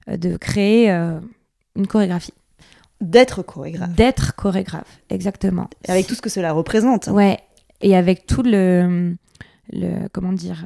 [0.09, 1.21] euh, de créer euh,
[1.77, 2.33] une chorégraphie.
[3.01, 3.91] D'être chorégraphe.
[3.91, 5.69] D'être chorégraphe, exactement.
[5.89, 7.09] avec tout ce que cela représente.
[7.09, 7.39] Ouais,
[7.83, 9.15] et avec tout le,
[9.73, 10.65] le comment dire,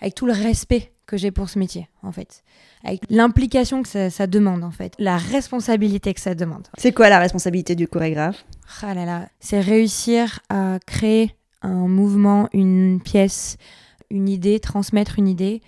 [0.00, 2.44] avec tout le respect que j'ai pour ce métier, en fait.
[2.84, 4.92] Avec l'implication que ça, demande, en fait.
[4.98, 6.68] La responsabilité que ça demande.
[6.76, 8.44] C'est quoi la responsabilité du chorégraphe?
[8.82, 13.56] Ah là là, c'est réussir à créer un mouvement, une pièce,
[14.10, 15.62] une idée, transmettre une idée,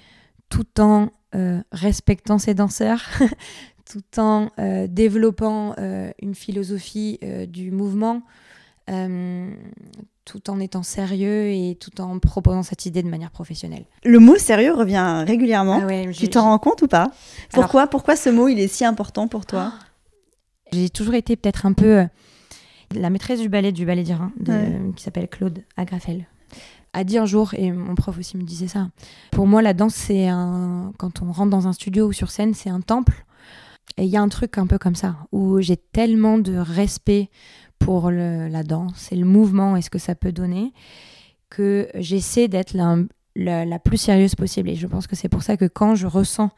[0.51, 3.03] tout en euh, respectant ses danseurs,
[3.91, 8.23] tout en euh, développant euh, une philosophie du mouvement,
[10.31, 13.85] tout en étant sérieux et tout en proposant cette idée de manière professionnelle.
[14.05, 15.83] Le mot sérieux revient régulièrement.
[15.83, 17.11] Ah tu t'en rends compte ou pas?
[17.53, 19.73] Pourquoi Pourquoi ce mot il est si important pour toi?
[20.73, 22.07] J'ai toujours été peut-être un peu
[22.95, 24.33] la maîtresse du ballet du ballet d'Irin,
[24.95, 26.27] qui s'appelle Claude Agrafel
[26.93, 28.89] a dit un jour, et mon prof aussi me disait ça,
[29.31, 30.93] pour moi la danse c'est un...
[30.99, 33.25] Quand on rentre dans un studio ou sur scène, c'est un temple.
[33.97, 37.31] Et il y a un truc un peu comme ça, où j'ai tellement de respect
[37.81, 40.73] pour la danse et le mouvement et ce que ça peut donner,
[41.49, 42.97] que j'essaie d'être la,
[43.35, 44.69] la, plus sérieuse possible.
[44.69, 46.51] Et je pense que c'est pour ça que quand je ressens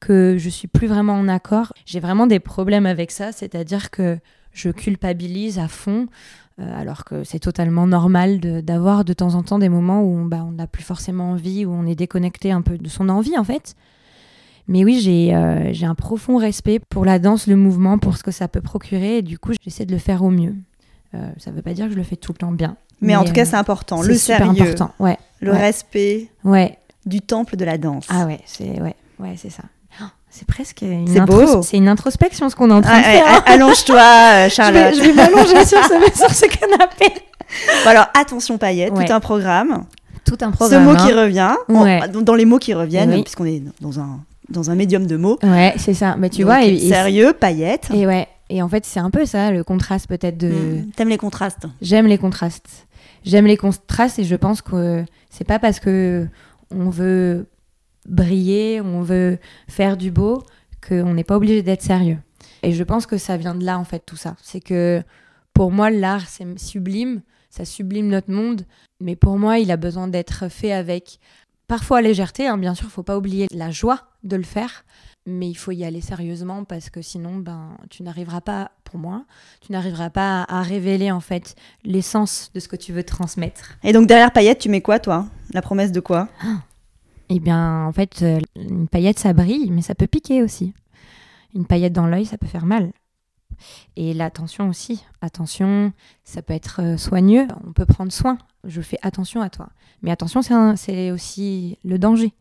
[0.00, 4.18] que je suis plus vraiment en accord, j'ai vraiment des problèmes avec ça, c'est-à-dire que
[4.52, 6.08] je culpabilise à fond
[6.60, 10.44] euh, alors que c'est totalement normal d'avoir de, temps en temps des moments où bah,
[10.46, 13.44] on n'a plus forcément envie, où on est déconnecté un peu de son envie en
[13.44, 13.74] fait.
[14.68, 18.30] Mais oui, j'ai euh, un profond respect pour la danse, le mouvement, pour ce que
[18.30, 20.54] ça peut procurer, et du coup, j'essaie de le faire au mieux.
[21.14, 22.76] Euh, ça ne veut pas dire que je le fais tout le temps bien.
[23.00, 24.00] Mais, en tout cas, c'est important.
[24.02, 24.92] Le sérieux, important.
[25.00, 26.78] Ouais, le respect ouais.
[27.04, 28.06] du temple de la danse.
[28.08, 29.64] Ah ouais, c'est ouais, ouais, c'est ça.
[30.34, 31.06] C'est presque une,
[31.62, 33.26] c'est une introspection ce qu'on est en train de faire.
[33.26, 33.42] Hein.
[33.44, 34.94] Allonge-toi, Charlotte.
[34.94, 37.12] Je vais, m'allonger sur, ce, canapé.
[37.84, 39.84] alors, attention paillettes, tout un programme.
[40.24, 40.86] Tout un programme.
[40.86, 41.56] Ce mot qui hein.
[41.68, 44.20] revient, dans les mots qui reviennent, puisqu'on est dans un,
[44.52, 45.38] dans un médium de mots.
[45.42, 46.16] Ouais, c'est ça.
[46.18, 46.64] Mais tu vois.
[46.64, 47.88] Et, sérieux, paillettes.
[47.92, 48.28] Et ouais.
[48.48, 50.48] Et en fait, c'est un peu ça, le contraste peut-être de.
[50.48, 50.90] Hmm.
[50.94, 52.86] T'aimes les contrastes J'aime les contrastes.
[53.24, 56.26] J'aime les contrastes et je pense que c'est pas parce que
[56.70, 57.46] on veut
[58.06, 59.38] briller, on veut
[59.68, 60.42] faire du beau,
[60.86, 62.18] qu'on n'est pas obligé d'être sérieux.
[62.62, 64.36] Et je pense que ça vient de là, en fait, tout ça.
[64.42, 65.02] C'est que
[65.54, 68.62] pour moi, l'art, c'est sublime, ça sublime notre monde,
[69.00, 71.18] mais pour moi, il a besoin d'être fait avec
[71.72, 74.84] parfois légèreté, hein, bien sûr, il faut pas oublier la joie de le faire,
[75.24, 79.24] mais il faut y aller sérieusement parce que sinon, ben, tu n'arriveras pas, pour moi,
[79.62, 83.78] tu n'arriveras pas à, révéler en fait l'essence de ce que tu veux transmettre.
[83.84, 85.24] Et donc derrière Paillette, tu mets quoi, toi?
[85.54, 86.28] La promesse de quoi?
[87.30, 90.74] Eh bien, en fait, euh, une paillette, ça brille, mais ça peut piquer aussi.
[91.54, 92.92] Une paillette dans l'œil, ça peut faire mal.
[93.96, 95.04] Et l'attention aussi.
[95.20, 95.92] Attention,
[96.24, 97.46] ça peut être euh, soigneux.
[97.66, 98.38] On peut prendre soin.
[98.64, 99.68] Je fais attention à toi.
[100.02, 100.42] Mais attention,
[100.76, 102.32] c'est aussi le danger.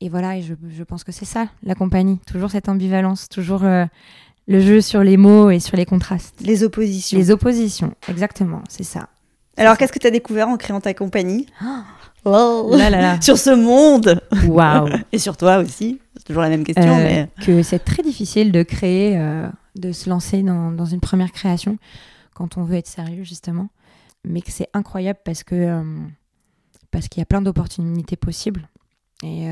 [0.00, 2.20] Et voilà, et je, pense que c'est ça, la compagnie.
[2.26, 3.86] Toujours cette ambivalence, toujours euh,
[4.46, 6.40] le jeu sur les mots et sur les contrastes.
[6.42, 7.18] Les oppositions.
[7.18, 9.08] Les oppositions, exactement, c'est ça.
[9.56, 11.46] Alors, qu'est-ce que tu as découvert en créant ta compagnie?
[12.26, 12.76] Oh
[13.20, 14.20] sur ce monde.
[14.46, 14.88] Waouh.
[15.12, 16.00] Et sur toi aussi.
[16.26, 16.98] Toujours la même question.
[16.98, 17.28] Euh, mais...
[17.44, 21.78] Que c'est très difficile de créer, euh, de se lancer dans, dans, une première création
[22.34, 23.68] quand on veut être sérieux, justement.
[24.24, 25.82] Mais que c'est incroyable parce que euh,
[26.90, 28.68] parce qu'il y a plein d'opportunités possibles.
[29.22, 29.48] Et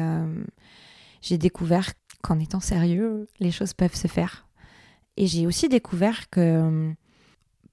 [1.22, 4.46] j'ai découvert qu'en étant sérieux, les choses peuvent se faire.
[5.16, 6.92] Et j'ai aussi découvert que euh,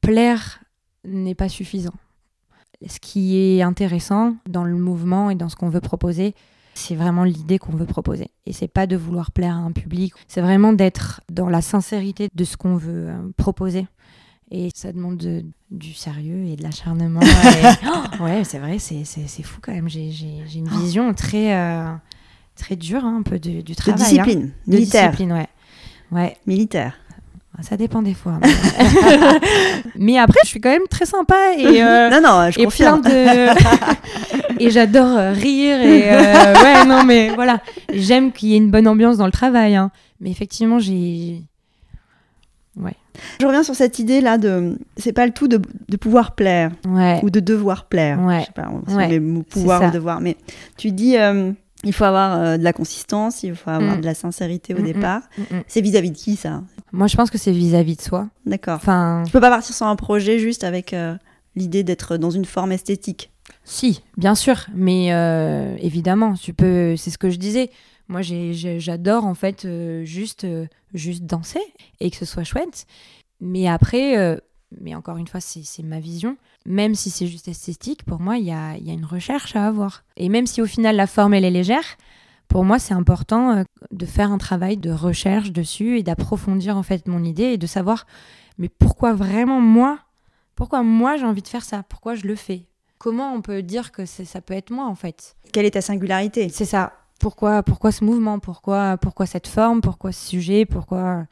[0.02, 0.64] plaire
[1.04, 1.94] n'est pas suffisant.
[2.88, 6.36] Ce qui est intéressant dans le mouvement et dans ce qu'on veut proposer,
[6.82, 8.28] c'est vraiment l'idée qu'on veut proposer.
[8.46, 12.28] Et c'est pas de vouloir plaire à un public, c'est vraiment d'être dans la sincérité
[12.34, 13.88] de ce qu'on veut euh, proposer.
[14.54, 17.22] Et ça demande de- du sérieux et de l'acharnement.
[17.22, 17.26] Et-
[18.20, 19.88] Oh, ouais, c'est vrai, c'est c'est- c'est fou quand même.
[19.90, 20.12] J'ai
[20.56, 21.90] une vision très, euh,
[22.56, 24.02] très dure, hein, un peu du, du De travail.
[24.02, 24.04] hein.
[24.24, 25.12] discipline, De militaire.
[25.12, 25.48] discipline, ouais.
[26.12, 26.96] Ouais, Militaire.
[27.62, 28.40] Ça dépend des fois.
[29.96, 32.98] Mais, après, je suis quand même très sympa et, euh, non, non, je et plein
[32.98, 33.02] confirme.
[33.02, 34.60] de.
[34.64, 36.04] et j'adore euh, rire et.
[36.12, 37.62] euh, ouais, non, mais voilà.
[37.94, 39.76] J'aime qu'il y ait une bonne ambiance dans le travail.
[39.76, 39.92] hein.
[40.20, 41.42] Mais effectivement, j'ai.
[43.40, 44.78] Je reviens sur cette idée là de.
[44.98, 47.20] C'est pas le tout de, de pouvoir plaire Ouais.
[47.24, 48.20] ou de devoir plaire.
[48.22, 48.40] Ouais.
[48.40, 49.20] Je sais pas si Ouais.
[49.20, 50.38] on met pouvoir ou devoir, mais
[50.78, 51.52] tu dis euh,
[51.84, 54.02] il faut avoir euh, de la consistance, il faut avoir Mm.
[54.02, 54.86] de la sincérité au Mm, mm.
[54.94, 55.22] départ.
[55.68, 56.64] C'est vis-à-vis de qui ça?
[56.92, 58.28] Moi, je pense que c'est vis-à-vis de soi.
[58.46, 58.76] D'accord.
[58.76, 61.16] Enfin, Tu peux pas partir sur un projet juste avec euh,
[61.56, 63.32] l'idée d'être dans une forme esthétique?
[63.64, 64.66] si, bien sûr.
[64.74, 66.96] Mais euh, évidemment, tu peux.
[66.96, 67.70] C'est ce que je disais.
[68.08, 69.68] Moi, j'ai- j'ai- j'adore en fait
[70.04, 70.46] juste,
[70.94, 71.62] juste danser
[72.00, 72.86] et que ce soit chouette.
[73.40, 74.18] Mais après,
[74.80, 76.38] mais encore une fois, c'est ma vision.
[76.66, 79.68] Même si c'est juste esthétique, pour moi, il y a, y a une recherche à
[79.68, 80.04] avoir.
[80.18, 81.98] Et même si au final la forme elle est légère,
[82.48, 86.84] pour moi, c'est important euh, de faire un travail de recherche dessus et d'approfondir en
[86.84, 88.06] fait mon idée et de savoir,
[88.58, 90.00] mais pourquoi vraiment moi
[90.56, 91.84] Pourquoi moi j'ai envie de faire ça?
[91.88, 92.66] Pourquoi je le fais?
[92.98, 95.36] Comment on peut dire que ça peut être moi en fait?
[95.54, 96.50] Quelle est ta singularité?
[96.50, 96.92] C'est ça.
[97.22, 98.40] Pourquoi, pourquoi ce mouvement?
[98.40, 99.80] Pourquoi, pourquoi cette forme?
[99.80, 100.66] Pourquoi ce sujet?
[100.66, 101.26] Pourquoi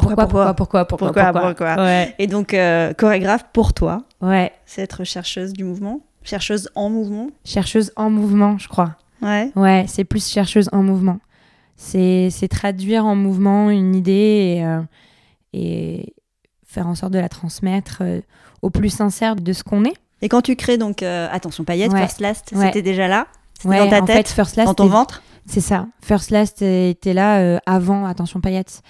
[0.00, 2.14] Pourquoi, pourquoi, pourquoi, pourquoi, Pourquoi, pourquoi Ouais.
[2.18, 4.52] Et donc, euh, chorégraphe pour toi, ouais.
[4.66, 8.96] c'est être chercheuse du mouvement Chercheuse en mouvement Chercheuse en mouvement, je crois.
[9.22, 9.50] Ouais.
[9.56, 11.18] Ouais, c'est plus chercheuse en mouvement.
[11.76, 14.80] C'est c'est traduire en mouvement une idée et, euh,
[15.52, 16.14] et
[16.66, 18.20] faire en sorte de la transmettre euh,
[18.62, 19.94] au plus sincère de ce qu'on est.
[20.22, 22.00] Et quand tu crées donc, attention, paillettes, Ouais.
[22.00, 22.66] First Last, Ouais.
[22.66, 23.26] c'était déjà là?
[23.60, 25.22] C'était dans ta tête fait, First Last, Dans ton ventre?
[25.46, 25.86] C'est ça.
[26.02, 28.82] First Last était là avant Attention Paillettes.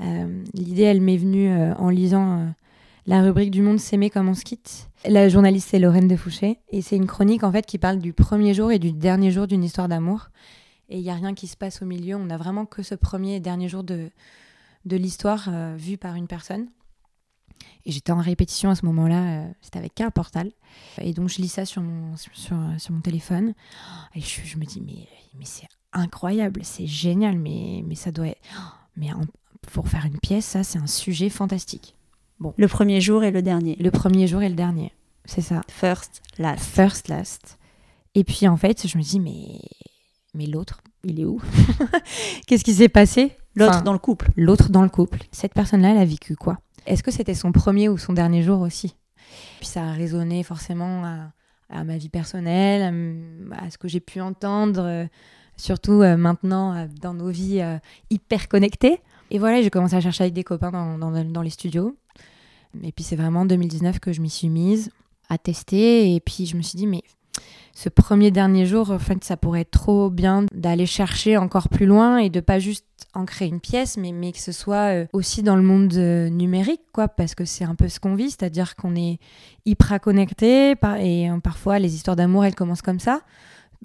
[0.00, 2.46] Euh, L'idée, elle m'est venue euh, en lisant euh,
[3.06, 4.88] la rubrique du Monde s'aimer comme on se quitte.
[5.06, 6.58] La journaliste, c'est Lorraine Defouché.
[6.70, 9.46] Et c'est une chronique, en fait, qui parle du premier jour et du dernier jour
[9.46, 10.28] d'une histoire d'amour.
[10.88, 12.16] Et il n'y a rien qui se passe au milieu.
[12.16, 14.10] On n'a vraiment que ce premier et dernier jour de,
[14.84, 16.68] de l'histoire vu par une personne.
[17.84, 19.44] Et j'étais en répétition à ce moment-là.
[19.60, 20.50] C'était avec un portal.
[21.00, 23.52] Et donc, je lis ça sur mon, sur, sur, mon téléphone.
[24.14, 25.06] Et je, me dis, mais,
[25.38, 28.40] mais c'est incroyable, c'est génial, mais, mais ça doit être.
[28.96, 29.08] Mais
[29.72, 31.94] pour faire une pièce, ça, c'est un sujet fantastique.
[32.56, 33.76] Le premier jour et le dernier.
[33.80, 34.92] Le premier jour et le dernier,
[35.24, 35.60] c'est ça.
[35.68, 36.64] First Last.
[36.64, 37.58] First, last.
[38.14, 39.60] Et puis en fait, je me dis, mais,
[40.34, 41.40] mais l'autre, il est où
[42.46, 44.30] Qu'est-ce qui s'est passé L'autre Enfin, dans le couple.
[44.36, 45.20] L'autre dans le couple.
[45.32, 48.60] Cette personne-là, elle a vécu quoi Est-ce que c'était son premier ou son dernier jour
[48.60, 48.94] aussi
[49.58, 51.32] Puis ça a résonné forcément à,
[51.70, 53.16] à ma vie personnelle,
[53.52, 55.04] à, ce que j'ai pu entendre, euh,
[55.56, 57.62] surtout euh, maintenant euh, dans nos vies
[58.10, 59.00] hyper connectées.
[59.30, 61.96] Et voilà, j'ai commencé à chercher avec des copains dans, dans- les studios.
[62.82, 64.90] Et puis c'est vraiment en 2019 que je m'y suis mise
[65.28, 66.14] à tester.
[66.14, 67.02] Et puis je me suis dit, mais
[67.74, 71.86] ce premier dernier jour, en fait, ça pourrait être trop bien d'aller chercher encore plus
[71.86, 75.06] loin et de pas juste en créer une pièce, mais, mais que ce soit euh,
[75.12, 78.30] aussi dans le monde euh, numérique, quoi, parce que c'est un peu ce qu'on vit,
[78.30, 79.18] c'est-à-dire qu'on est
[79.64, 83.22] hyper connecté et euh, parfois les histoires d'amour, elles commencent comme ça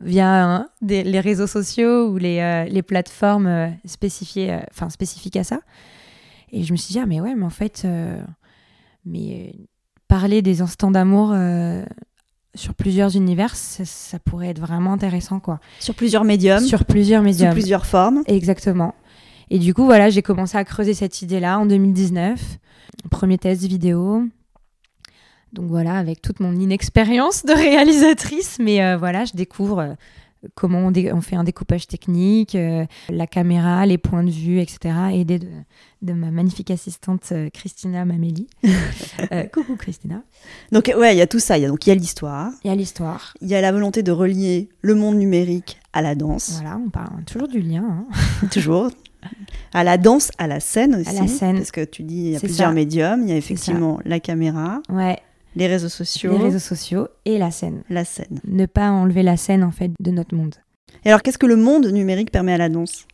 [0.01, 5.35] via hein, des- les réseaux sociaux ou les, euh, les plateformes euh, spécifiées, euh, spécifiques
[5.37, 5.59] à ça.
[6.51, 7.87] Et je me suis dit, ah mais ouais, mais en fait,
[9.05, 9.55] mais
[10.07, 11.33] parler des instants d'amour
[12.55, 15.59] sur plusieurs univers, ça, ça pourrait être vraiment intéressant, quoi.
[15.79, 17.53] Sur plusieurs médiums, Sur plusieurs médiums.
[17.53, 18.21] plusieurs formes.
[18.27, 18.93] Exactement.
[19.49, 22.59] Et du coup, voilà, j'ai commencé à creuser cette idée-là en 2019.
[23.09, 24.23] Premier test vidéo.
[25.53, 29.93] Donc voilà, avec toute mon inexpérience de réalisatrice, mais euh, voilà, je découvre euh,
[30.55, 34.59] comment on, dé- on fait un découpage technique, euh, la caméra, les points de vue,
[34.59, 34.95] etc.
[35.13, 35.47] Aidée de,
[36.01, 38.47] de ma magnifique assistante Christina Mameli.
[39.31, 40.21] Euh, coucou Christina.
[40.71, 41.57] Donc ouais, il y a tout ça.
[41.57, 43.33] Il y a donc il y a l'histoire, Il y a l'histoire.
[43.41, 46.89] il y a la volonté de relier le monde numérique à la danse, Voilà, on
[46.89, 47.83] parle toujours du lien.
[47.85, 48.47] hein.
[48.51, 48.89] toujours.
[49.71, 51.15] À la danse, à la scène aussi.
[51.15, 51.57] la scène.
[51.57, 52.73] Parce que tu dis il y a plusieurs ça.
[52.73, 53.21] médiums.
[53.23, 55.19] Il y a effectivement la caméra, Ouais,
[55.55, 57.83] les réseaux sociaux, les réseaux sociaux et la scène.
[57.89, 58.39] la scène.
[58.45, 60.55] ne pas enlever la scène en fait de notre monde.
[61.05, 63.05] Et alors qu'est-ce que le monde numérique permet à la danse?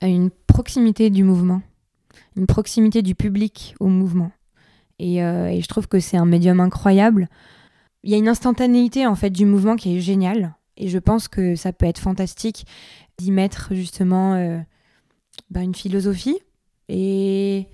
[0.00, 1.62] À Une proximité du mouvement,
[2.36, 4.30] une proximité du public au mouvement.
[4.98, 7.28] Et, euh, et je trouve que c'est un médium incroyable.
[8.02, 10.54] Il y a une instantanéité en fait du mouvement qui est géniale.
[10.76, 12.66] Et je pense que ça peut être fantastique
[13.18, 14.58] d'y mettre justement euh,
[15.50, 16.38] bah, une philosophie
[16.88, 17.66] et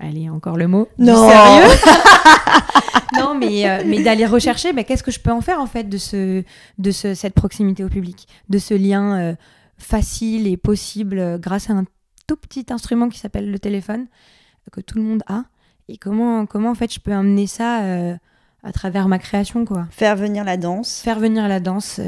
[0.00, 1.28] allez, encore le mot, Non.
[1.28, 1.74] sérieux.
[3.18, 5.84] non, mais, euh, mais d'aller rechercher, bah, qu'est-ce que je peux en faire en fait
[5.88, 6.42] de, ce,
[6.78, 9.34] de ce, cette proximité au public, de ce lien euh,
[9.76, 11.84] facile et possible euh, grâce à un
[12.26, 14.06] tout petit instrument qui s'appelle le téléphone,
[14.70, 15.44] que tout le monde a?
[15.88, 17.80] Et comment, comment en fait je peux amener ça
[18.62, 19.86] à travers ma création, quoi?
[19.90, 21.00] Faire venir la danse.
[21.00, 21.98] Faire venir la danse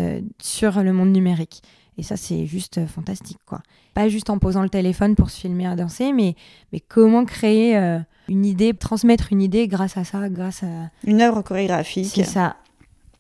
[0.43, 1.63] sur le monde numérique.
[1.99, 3.61] Et ça, c'est juste euh, fantastique, quoi.
[3.95, 6.35] Pas juste en posant le téléphone pour se filmer à danser, mais,
[6.73, 7.99] mais comment créer euh,
[8.29, 10.91] une idée, transmettre une idée grâce à ça, grâce à...
[11.05, 12.13] Une œuvre chorégraphique.
[12.15, 12.57] C'est ça,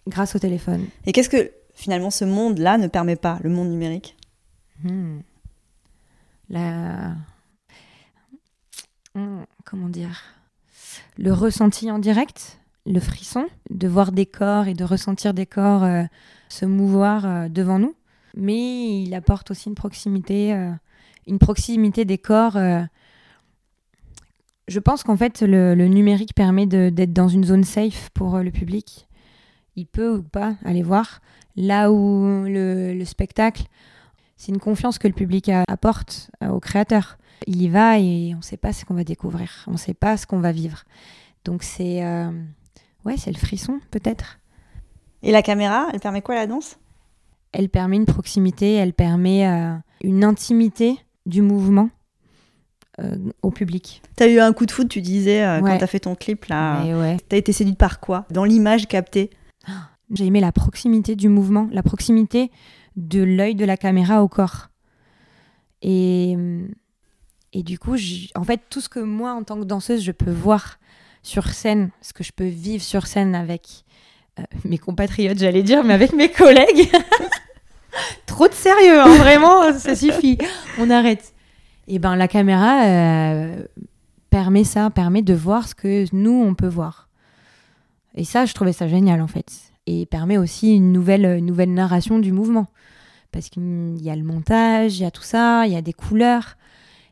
[0.06, 0.86] grâce au téléphone.
[1.06, 4.16] Et qu'est-ce que finalement ce monde-là ne permet pas, le monde numérique?
[4.82, 5.18] Hmm.
[6.48, 7.14] La...
[9.14, 10.22] Hmm, Comment dire?
[11.18, 15.84] Le ressenti en direct, le frisson, de voir des corps et de ressentir des corps
[15.84, 16.04] euh,
[16.48, 17.94] se mouvoir euh, devant nous.
[18.34, 20.72] Mais il apporte aussi une proximité, euh,
[21.26, 22.56] une proximité des corps.
[22.56, 22.82] euh.
[24.68, 28.50] Je pense qu'en fait, le, numérique permet d'être dans une zone safe pour euh, le
[28.50, 29.08] public.
[29.76, 31.20] Il peut ou pas aller voir.
[31.56, 33.64] Là où le, le spectacle,
[34.36, 37.18] c'est une confiance que le public apporte au créateur.
[37.46, 39.94] Il y va et on ne sait pas ce qu'on va découvrir, on ne sait
[39.94, 40.84] pas ce qu'on va vivre.
[41.44, 42.04] Donc c'est
[43.04, 44.38] ouais, c'est le frisson peut-être.
[45.22, 46.78] Et la caméra, elle permet quoi à la danse?
[47.52, 51.90] Elle permet une proximité, elle permet euh, une intimité du mouvement
[53.00, 54.02] euh, au public.
[54.16, 55.72] T'as eu un coup de foot, tu disais, euh, Ouais.
[55.72, 56.84] quand t'as fait ton clip là.
[56.84, 58.24] Ouais, T'as été séduite par quoi?
[58.30, 59.30] Dans l'image captée?
[60.12, 62.50] J'ai aimé la proximité du mouvement, la proximité
[62.96, 64.68] de l'œil de la caméra au corps.
[65.82, 66.36] Et,
[67.52, 67.94] et du coup,
[68.34, 70.78] en fait, tout ce que moi, en tant que danseuse, je peux voir
[71.22, 73.84] sur scène, ce que je peux vivre sur scène avec
[74.38, 76.90] euh, mes compatriotes, j'allais dire, mais avec mes collègues.
[78.26, 80.38] Trop de sérieux, hein, vraiment, ça suffit.
[80.78, 81.34] On arrête.
[81.88, 83.62] Et ben, la caméra euh,
[84.30, 87.08] permet ça, permet de voir ce que nous, on peut voir.
[88.14, 89.46] Et ça, je trouvais ça génial, en fait.
[89.86, 92.66] Et permet aussi une nouvelle, nouvelle narration du mouvement.
[93.32, 95.92] Parce qu'il y a le montage, il y a tout ça, il y a des
[95.92, 96.56] couleurs.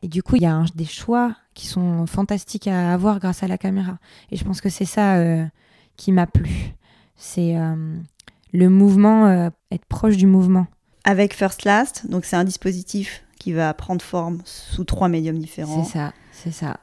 [0.01, 3.47] Et du coup, il y a des choix qui sont fantastiques à avoir grâce à
[3.47, 3.97] la caméra.
[4.31, 5.45] Et je pense que c'est ça euh,
[5.97, 6.73] qui m'a plu.
[7.17, 7.97] C'est euh,
[8.53, 10.67] le mouvement, euh, être proche du mouvement.
[11.05, 12.07] avec First Last.
[12.09, 15.83] Donc c'est un dispositif qui va prendre forme sous trois médiums différents.
[15.85, 16.77] C'est ça, c'est ça.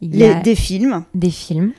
[0.00, 1.72] Il y Les- a des films, des films,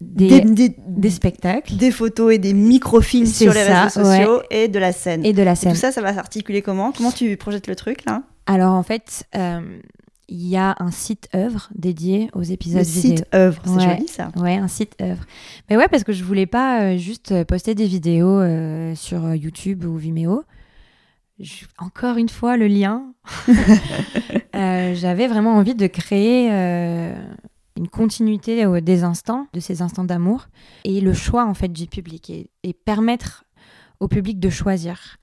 [0.00, 4.42] des, des, des- des spectacles des photos et des microfilms sur les ça, réseaux sociaux
[4.50, 5.24] et de la scène.
[5.24, 5.72] et de la Et scène.
[5.72, 6.92] tout ça, ça va s'articuler comment?
[6.92, 8.22] Comment tu projettes le truc là?
[8.46, 9.60] Alors en fait, euh,
[10.28, 13.16] il y a un site œuvre dédié aux épisodes Le vidéo.
[13.16, 13.96] site œuvre, c'est Ouais.
[13.96, 14.30] joli ça.
[14.36, 15.24] Ouais, un site œuvre.
[15.68, 19.34] Mais ouais, parce que je voulais pas euh, juste euh, poster des vidéos euh, sur
[19.34, 20.44] YouTube ou Vimeo.
[21.40, 23.12] Je- Encore une fois, le lien.
[24.54, 27.14] Euh, J'avais vraiment envie de créer euh,
[27.78, 30.46] une continuité des instants, de ces instants d'amour,
[30.84, 33.44] et le choix en fait du public, et, et permettre
[33.98, 35.16] au public de choisir.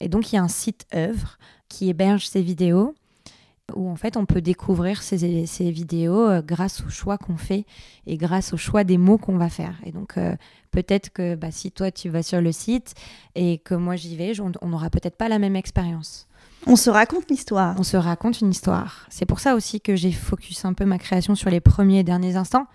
[0.00, 1.36] Et donc, il y a un site œuvre
[1.68, 2.94] qui héberge ces vidéos
[3.74, 7.64] où en fait on peut découvrir ces, ces vidéos euh, grâce au choix qu'on fait
[8.06, 9.74] et grâce au choix des mots qu'on va faire.
[9.84, 10.36] Et donc euh,
[10.70, 12.94] peut-être que bah, si toi tu vas sur le site
[13.34, 16.28] et que moi j'y vais, on on n'aura peut-être pas la même expérience.
[16.66, 17.76] On se raconte l'histoire.
[17.78, 19.06] On se raconte une histoire.
[19.08, 22.04] C'est pour ça aussi que j'ai focus un peu ma création sur les premiers et
[22.04, 22.66] derniers instants,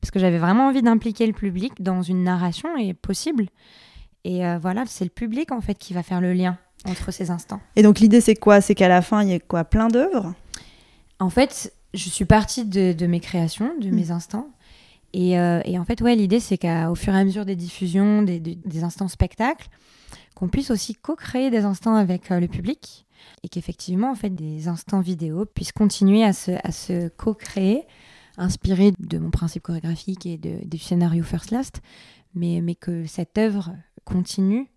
[0.00, 3.46] parce que j'avais vraiment envie d'impliquer le public dans une narration et possible.
[4.24, 7.30] Et euh, voilà, c'est le public en fait qui va faire le lien entre ces
[7.30, 7.60] instants.
[7.76, 8.60] Et donc l'idée c'est quoi?
[8.60, 9.64] C'est qu'à la fin il y a quoi?
[9.64, 10.34] Plein d'œuvres?
[11.18, 14.48] En fait, je suis partie de, de mes créations, de mes instants.
[15.14, 18.20] Et, euh, et en fait, ouais, l'idée, c'est qu'au fur et à mesure des diffusions,
[18.20, 19.68] des, des- des instants spectacles,
[20.34, 23.06] qu'on puisse aussi co-créer des instants avec euh, le public.
[23.42, 27.84] Et qu'effectivement, en fait, des instants vidéo puissent continuer à se, à se co-créer,
[28.36, 31.80] inspirés de mon principe chorégraphique et de, du scénario First Last,
[32.34, 34.68] mais, mais que cette œuvre continue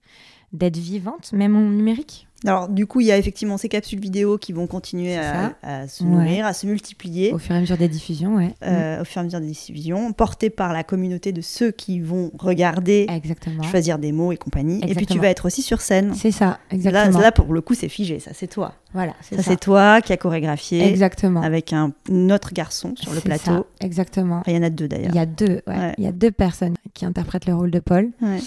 [0.54, 2.26] d'être vivante, même en numérique.
[2.46, 6.06] Alors du coup il y a effectivement ces capsules vidéo qui vont continuer à, se
[6.06, 6.10] Ouais.
[6.10, 7.34] nourrir, à se multiplier.
[7.34, 8.56] Au fur et à mesure des diffusions, ouais.
[8.64, 12.00] euh, au fur et à mesure des diffusions, portées par la communauté de ceux qui
[12.00, 13.62] vont regarder, Exactement.
[13.64, 14.80] choisir des mots et compagnie.
[14.88, 16.14] Et puis tu vas être aussi sur scène.
[16.16, 17.20] C'est ça, exactement.
[17.20, 18.74] là, pour le coup, c'est figé, ça, c'est toi.
[18.94, 19.52] Voilà, c'est Ça, ça.
[19.52, 21.42] c'est toi qui as chorégraphié Exactement.
[21.42, 21.92] avec un
[22.32, 23.52] autre garçon sur le plateau.
[23.52, 24.38] ça, exactement.
[24.40, 25.12] Enfin, il y en a deux d'ailleurs.
[25.12, 25.94] Il y a deux, ouais, Ouais.
[25.98, 28.40] il y a deux personnes qui interprètent le rôle de Paul, Ouais.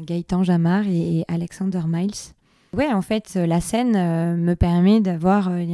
[0.00, 2.34] Gaëtan Jamar et, Alexander Miles.
[2.76, 5.64] Ouais, en fait, euh, la scène euh, me permet d'avoir euh,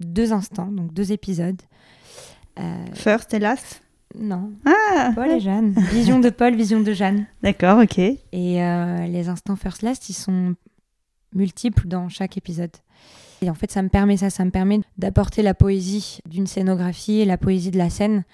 [0.00, 1.60] deux instants, donc deux épisodes.
[2.58, 3.82] Euh, First et last?
[4.18, 5.74] Non, Ah Paul et Jeanne.
[5.92, 7.26] Vision de Paul, vision de Jeanne.
[7.42, 7.98] D'accord, ok.
[7.98, 10.54] Et les instants first last, ils sont
[11.34, 12.70] multiples dans chaque épisode.
[13.42, 17.20] Et en fait, ça me permet ça, ça me permet d'apporter la poésie d'une scénographie
[17.20, 18.24] et la poésie de la scène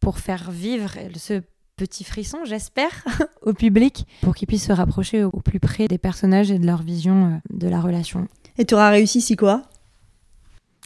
[0.00, 1.40] pour faire vivre ce
[1.76, 3.04] petit frisson, j'espère,
[3.42, 6.82] au public, pour qu'ils puissent se rapprocher au, plus près des personnages et de leur
[6.82, 8.28] vision euh, de la relation.
[8.58, 9.62] Et tu auras réussi si quoi?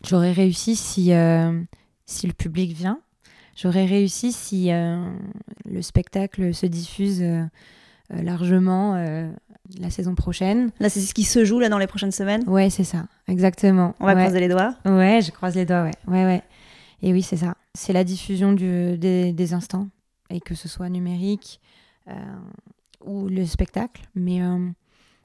[0.06, 1.60] J'aurais réussi si, euh,
[2.06, 3.00] si le public vient.
[3.56, 5.02] J'aurais réussi si euh,
[5.68, 7.24] le spectacle se diffuse
[8.08, 8.94] largement
[9.80, 10.70] la saison prochaine.
[10.78, 12.44] Là, c'est ce qui se joue là dans les prochaines semaines?
[12.48, 13.96] Ouais, c'est ça, exactement.
[13.98, 14.76] On va croiser les doigts?
[14.84, 15.90] Ouais, je croise les doigts, ouais.
[16.06, 16.42] ouais, ouais.
[17.02, 17.56] Et oui, c'est ça.
[17.74, 19.88] C'est la diffusion du, des, des instants
[20.30, 21.60] et que ce soit numérique
[22.08, 22.14] euh,
[23.04, 24.02] ou le spectacle.
[24.14, 24.68] Mais, euh,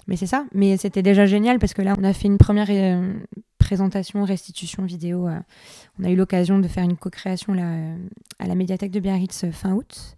[0.08, 0.46] mais c'est ça.
[0.54, 3.14] Mais c'était déjà génial parce que là, on a fait une première euh,
[3.58, 5.28] présentation, restitution vidéo.
[6.00, 7.96] on a eu l'occasion de faire une co-création là,
[8.40, 10.18] à la médiathèque de Biarritz fin août.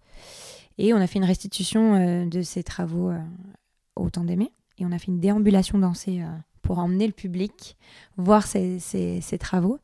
[0.78, 3.12] Et on a fait une restitution de ces travaux
[3.96, 4.52] au temps d'aimer.
[4.78, 6.22] Et on a fait une déambulation dansée
[6.64, 7.78] pour emmener le public
[8.18, 9.80] voir ces, ces, ces travaux.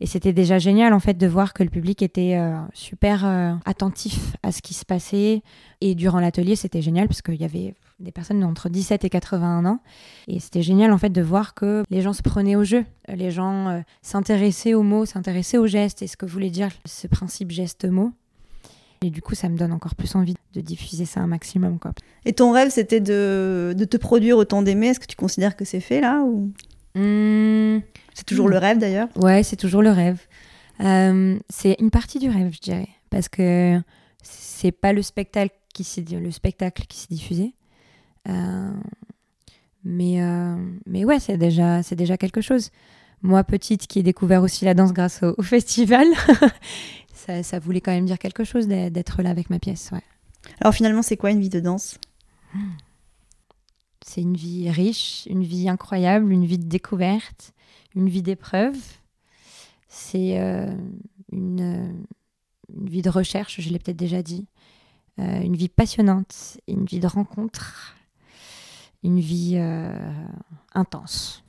[0.00, 3.52] Et c'était déjà génial en fait de voir que le public était euh, super euh,
[3.64, 5.42] attentif à ce qui se passait.
[5.80, 9.64] Et durant l'atelier, c'était génial parce qu'il y avait des personnes entre 17 et 81
[9.64, 9.80] ans.
[10.28, 12.84] Et c'était génial en fait de voir que les gens se prenaient au jeu.
[13.08, 17.06] Les gens euh, s'intéressaient aux mots, s'intéressaient aux gestes et ce que voulait dire ce
[17.06, 18.12] principe geste-mot.
[19.02, 21.78] Et du coup, ça me donne encore plus envie de diffuser ça un maximum.
[21.78, 21.92] Quoi.
[22.24, 24.88] Et ton rêve, c'était de, de te produire autant d'aimer.
[24.88, 26.50] Est-ce que tu considères que c'est fait là ou...
[26.96, 27.82] Mmh.
[28.14, 30.18] C'est toujours le rêve d'ailleurs Ouais, c'est toujours le rêve.
[30.80, 32.88] Euh, c'est une partie du rêve, je dirais.
[33.10, 33.80] Parce que
[34.22, 37.54] c'est pas le spectacle qui s'est le spectacle qui s'est diffusé.
[38.28, 38.72] Euh,
[39.84, 42.70] mais, euh, mais ouais, c'est déjà, c'est déjà quelque chose.
[43.22, 46.06] Moi, petite, qui ai découvert aussi la danse grâce au, festival,
[47.14, 49.90] ça, ça, voulait quand même dire quelque chose d'être là avec ma pièce.
[49.92, 50.02] Ouais.
[50.60, 51.98] Alors finalement, c'est quoi une vie de danse?
[54.08, 57.52] C'est une vie riche, une vie incroyable, une vie de découverte,
[57.96, 58.76] une vie d'épreuve.
[59.88, 60.70] C'est euh,
[61.32, 62.04] une,
[62.72, 64.46] une, vie de recherche, je l'ai peut-être déjà dit.
[65.18, 67.96] Euh, une vie passionnante, une vie de rencontre,
[69.02, 69.90] une vie euh,
[70.72, 71.42] intense.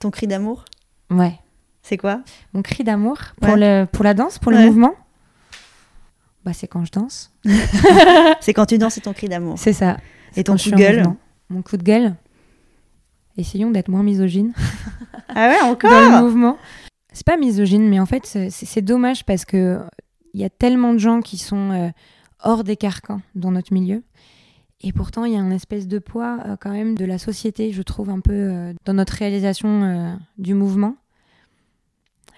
[0.00, 0.64] Ton cri d'amour?
[1.08, 1.38] Ouais.
[1.82, 2.22] C'est quoi?
[2.52, 4.94] Mon cri d'amour pour, le, pour la danse, pour le mouvement?
[6.44, 7.32] Bah, C'est quand je danse.
[8.40, 9.56] c'est quand tu danses, c'est ton cri d'amour.
[9.56, 9.98] C'est ça.
[10.34, 11.14] Et ton coup de gueule?
[11.50, 12.16] Mon coup de gueule
[13.36, 14.52] Essayons d'être moins misogyne.
[15.28, 16.56] Ah ouais, encore Dans le mouvement.
[17.12, 19.80] C'est pas misogyne, mais en fait, c'est dommage parce que
[20.34, 21.88] il y a tellement de gens qui sont euh,
[22.42, 24.02] hors des carcans dans notre milieu.
[24.80, 27.72] Et pourtant, il y a une espèce de poids euh, quand même de la société,
[27.72, 30.96] je trouve, un peu euh, dans notre réalisation du mouvement.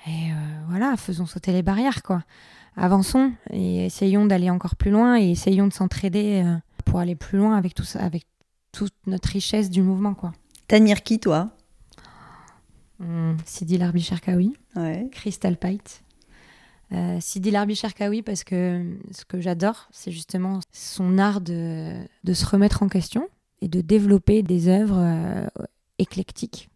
[0.07, 0.31] Et
[0.69, 2.23] voilà, faisons sauter les barrières, quoi.
[2.77, 6.45] Avançons et essayons d'aller encore plus loin et essayons de s'entraider
[6.85, 8.25] pour aller plus loin avec tout ça, avec
[8.77, 10.33] toute notre richesse du mouvement, quoi.
[10.68, 11.51] T'admires qui, toi?
[12.99, 15.09] Mmh, Sidi Larbi Cherkaoui, ouais.
[15.12, 16.03] Crystal Pite.
[16.93, 22.33] Euh, Sidi Larbi Cherkaoui, parce que ce que j'adore, c'est justement son art de, de,
[22.35, 23.29] se remettre en question
[23.62, 25.47] et de développer des œuvres euh,
[25.99, 26.68] éclectiques.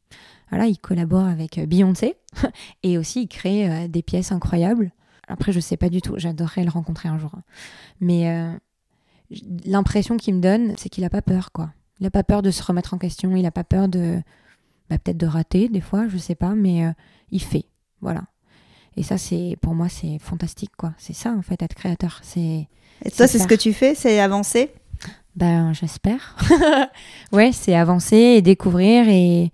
[0.49, 2.17] Voilà, il collabore avec Beyoncé
[2.83, 4.91] et aussi il crée euh, des pièces incroyables.
[5.29, 7.33] Après, je sais pas du tout, j'adorerais le rencontrer un jour.
[8.01, 8.53] Mais euh,
[9.67, 11.73] l'impression qu'il me donne, c'est qu'il a pas peur, quoi.
[12.01, 14.21] Il n'a pas peur de se remettre en question, il n'a pas peur de
[14.89, 16.91] bah, peut-être de rater des fois, je sais pas, mais euh,
[17.31, 17.67] il fait,
[18.01, 18.25] voilà.
[18.97, 20.93] Et ça, c'est pour moi, c'est fantastique, quoi.
[20.99, 22.19] C'est ça, en fait, être créateur.
[22.23, 22.69] C'est.
[23.05, 24.73] Et toi, c'est ce que tu fais, c'est avancer?
[25.37, 26.37] Ben, j'espère.
[27.33, 29.53] ouais, c'est avancer et découvrir et,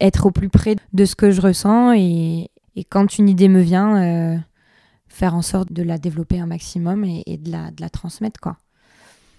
[0.00, 2.50] être au plus près de ce que je ressens et,
[2.90, 4.38] quand une idée me vient, euh,
[5.06, 8.40] faire en sorte de la développer un maximum et, et de, la, de la transmettre,
[8.40, 8.56] quoi.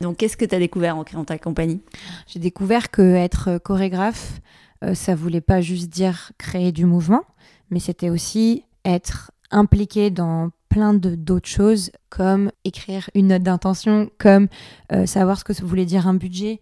[0.01, 1.81] Donc, qu'est-ce que tu as découvert en créant ta compagnie?
[2.27, 4.41] J'ai découvert que être chorégraphe,
[4.83, 7.23] euh, ça voulait pas juste dire créer du mouvement,
[7.69, 14.47] mais c'était aussi être impliqué dans plein d'autres choses, comme écrire une note d'intention, comme
[14.91, 16.59] euh, savoir ce que voulait dire un budget.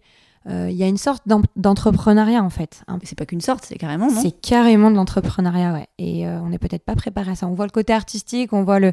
[0.48, 1.22] Euh, il y a une sorte
[1.56, 2.82] d'entrepreneuriat en fait.
[3.04, 4.20] C'est pas qu'une sorte, c'est carrément, non?
[4.20, 5.86] C'est carrément de l'entrepreneuriat, ouais.
[5.98, 7.46] Et on n'est peut-être pas préparé à ça.
[7.46, 8.92] On voit le côté artistique, on voit le,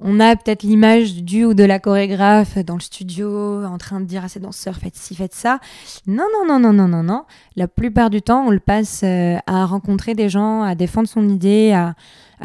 [0.00, 4.06] on a peut-être l'image du ou de la chorégraphe dans le studio en train de
[4.06, 5.58] dire à ses danseurs faites ci, faites ça.
[6.06, 7.24] Non, non, non, non, non, non, non.
[7.56, 11.28] La plupart du temps, on le passe euh, à rencontrer des gens, à défendre son
[11.28, 11.94] idée, à,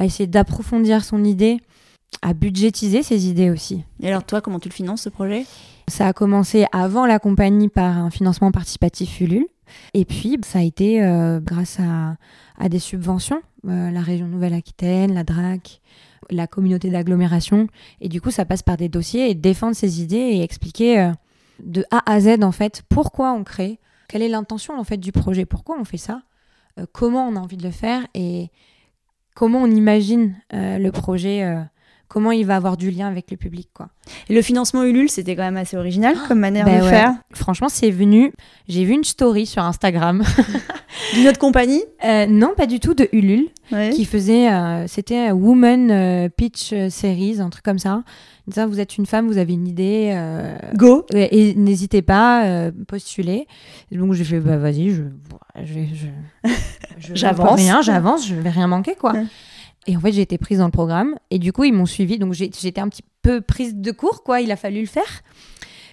[0.03, 1.59] essayer d'approfondir son idée,
[2.21, 3.83] à budgétiser ses idées aussi.
[4.01, 5.45] Et alors toi, comment tu le finances ce projet?
[5.87, 9.47] Ça a commencé avant la compagnie par un financement participatif Ulule.
[9.93, 15.23] Et puis, ça a été euh, grâce à, des subventions, euh, la région Nouvelle-Aquitaine, la
[15.23, 15.81] DRAC,
[16.29, 17.67] la communauté d'agglomération.
[18.01, 21.11] Et du coup, ça passe par des dossiers et défendre ses idées et expliquer euh,
[21.63, 25.11] de A à Z, en fait, pourquoi on crée, quelle est l'intention, en fait, du
[25.11, 26.21] projet, pourquoi on fait ça,
[26.79, 28.49] euh, comment on a envie de le faire et
[29.35, 31.43] comment on imagine euh, le projet
[32.07, 33.89] comment il va avoir du lien avec le public, quoi.
[34.29, 36.89] Et le financement Ulule, c'était quand même assez original comme manière Ben de ouais.
[36.89, 37.13] faire.
[37.33, 38.31] Franchement, c'est venu.
[38.67, 40.23] J'ai vu une story sur Instagram.
[41.13, 41.83] D'une autre compagnie?
[42.05, 43.89] Euh, non, pas du tout, de Ulule, Ouais.
[43.91, 44.51] qui faisait.
[44.51, 48.03] euh, C'était Woman euh, Pitch euh, Series, un truc comme ça.
[48.47, 50.11] Vous êtes une femme, vous avez une idée.
[50.15, 53.45] euh, Go et, et n'hésitez pas, euh, postulez.
[53.91, 55.03] Donc j'ai fait, bah vas-y, je,
[55.63, 56.49] je, je,
[56.97, 57.59] je J'avance.
[57.59, 59.11] rien, j'avance, je vais rien manquer, quoi.
[59.11, 59.25] Ouais.
[59.87, 61.15] Et en fait, j'ai été prise dans le programme.
[61.31, 62.19] Et du coup, ils m'ont suivi.
[62.19, 64.41] Donc, j'étais un petit peu prise de cours, quoi.
[64.41, 65.23] Il a fallu le faire.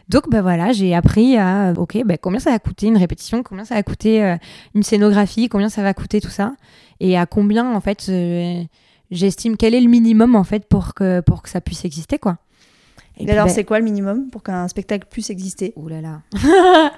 [0.08, 3.64] Donc, bah voilà, j'ai appris à, OK, bah, combien ça va coûter une répétition, combien
[3.64, 4.36] ça va coûter euh,
[4.74, 6.52] une scénographie, combien ça va coûter tout ça?
[7.00, 8.62] Et à combien, en fait, euh,
[9.10, 12.36] j'estime quel est le minimum, en fait, pour que, pour que ça puisse exister, quoi.
[13.16, 15.72] Et Et puis, alors, bah, c'est quoi le minimum pour qu'un spectacle puisse exister?
[15.76, 16.20] Ouh là là.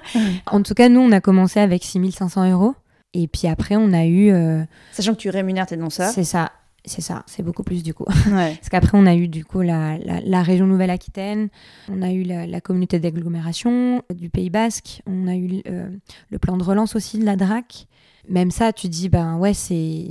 [0.47, 2.73] en tout cas, nous, on a commencé avec 6500 euros.
[3.13, 4.31] Et puis après, on a eu.
[4.31, 6.11] euh, Sachant que tu rémunères tes danseurs.
[6.11, 6.51] c'est ça,
[6.87, 8.05] c'est ça, c'est beaucoup plus du coup.
[8.27, 8.55] Ouais.
[8.55, 11.49] Parce qu'après, on a eu du coup la, la- la région Nouvelle-Aquitaine,
[11.89, 15.89] on a eu la, la communauté d'agglomération du Pays Basque, on a eu euh,
[16.29, 17.87] le plan de relance aussi de la DRAC.
[18.29, 20.07] Même ça, tu dis, ben ouais, c'est.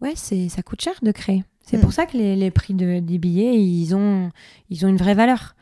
[0.00, 1.44] Ouais, c'est, ça coûte cher de créer.
[1.62, 1.80] C'est Mm.
[1.80, 4.30] pour ça que les, les prix de- des billets, ils ont,
[4.70, 5.54] ils ont une vraie valeur.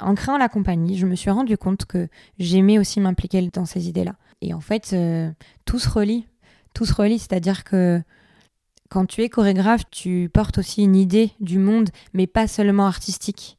[0.00, 3.88] En créant la compagnie, je me suis rendu compte que j'aimais aussi m'impliquer dans ces
[3.88, 4.14] idées-là.
[4.42, 5.30] Et en fait, euh,
[5.64, 6.26] tout se relie.
[6.74, 8.02] Tout se relie, c'est-à-dire que
[8.88, 13.58] quand tu es chorégraphe, tu portes aussi une idée du monde, mais pas seulement artistique.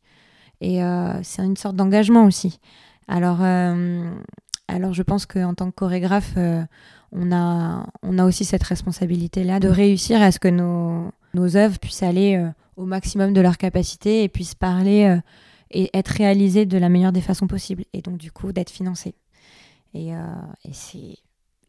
[0.61, 2.59] Et euh, c'est une sorte d'engagement aussi.
[3.07, 4.09] Alors, euh,
[4.67, 6.63] alors je pense qu'en tant que chorégraphe, euh,
[7.11, 11.79] on, a, on a aussi cette responsabilité-là de réussir à ce que nos, nos œuvres
[11.79, 12.43] puissent aller
[12.75, 15.17] au maximum de leur capacité et puissent parler
[15.71, 17.85] et être réalisées de la meilleure des façons possibles.
[17.93, 19.15] Et donc, du coup, d'être financées.
[19.93, 21.17] Et, et c'est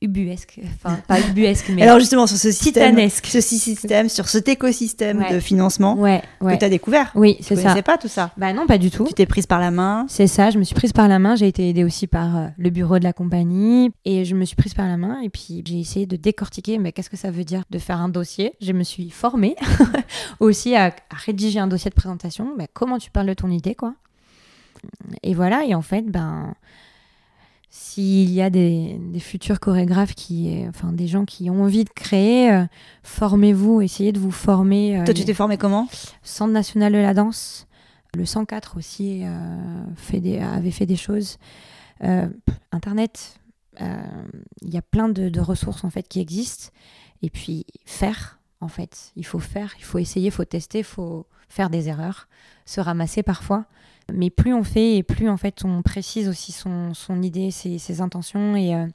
[0.01, 0.61] ubuesque.
[0.76, 3.26] Enfin, pas ubuesque, mais Alors, justement, sur ce système, titanesque.
[3.26, 5.32] ce système, sur cet écosystème Ouais.
[5.34, 6.55] de financement Ouais, ouais.
[6.55, 7.11] que tu as découvert.
[7.16, 7.62] Oui, Tu c'est ça.
[7.62, 8.30] connaissais pas tout ça.
[8.36, 9.05] Bah non, pas du tout.
[9.07, 10.07] Tu t'es prise par la main.
[10.09, 12.46] C'est ça, je me suis prise par la main, j'ai été aidée aussi par euh,
[12.57, 15.62] le bureau de la compagnie et je me suis prise par la main et puis
[15.66, 18.53] j'ai essayé de décortiquer mais qu'est-ce que ça veut dire de faire un dossier?
[18.61, 19.57] Je me suis formée
[20.40, 23.74] aussi à, à rédiger un dossier de présentation, bah, comment tu parles de ton idée
[23.74, 23.94] quoi?
[25.24, 26.55] Et voilà, et en fait, ben
[27.70, 31.90] s'il y a des, des futurs chorégraphes qui, enfin des gens qui ont envie de
[31.90, 32.64] créer, euh,
[33.02, 34.98] formez-vous, essayez de vous former.
[35.00, 35.86] euh, Toi, tu t'es formée comment
[36.22, 37.66] Centre national de la danse.
[38.16, 41.36] Le 104 aussi euh, fait des, avait fait des choses.
[42.04, 42.28] Euh,
[42.72, 43.38] Internet,
[43.82, 43.96] euh,
[44.62, 46.70] il y a plein de, de ressources en fait qui existent.
[47.22, 50.84] Et puis faire, en fait, il faut faire, il faut essayer, il faut tester, il
[50.84, 52.28] faut faire des erreurs,
[52.64, 53.66] se ramasser parfois.
[54.12, 58.00] Mais plus on fait et plus en fait on précise aussi son, son idée, ses,
[58.00, 58.86] intentions et, euh,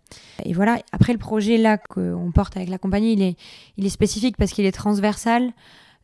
[0.44, 0.80] et voilà.
[0.92, 3.36] Après le projet là qu'on porte avec la compagnie, il est,
[3.78, 5.52] il est spécifique parce qu'il est transversal.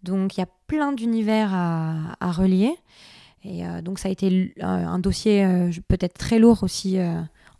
[0.03, 2.76] Donc il y a plein d'univers à, à relier.
[3.43, 6.97] Et euh, donc ça a été un, dossier euh, peut-être très lourd aussi,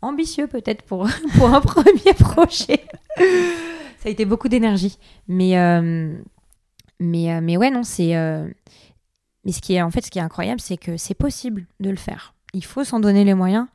[0.02, 2.84] ambitieux peut-être pour, pour un premier projet.
[3.16, 4.98] ça a été beaucoup d'énergie.
[5.26, 5.56] Mais,
[7.00, 8.14] mais, mais ouais, non, c'est...
[9.44, 11.90] mais ce qui est en fait ce qui est incroyable, c'est que c'est possible de
[11.90, 12.34] le faire.
[12.54, 13.66] Il faut s'en donner les moyens,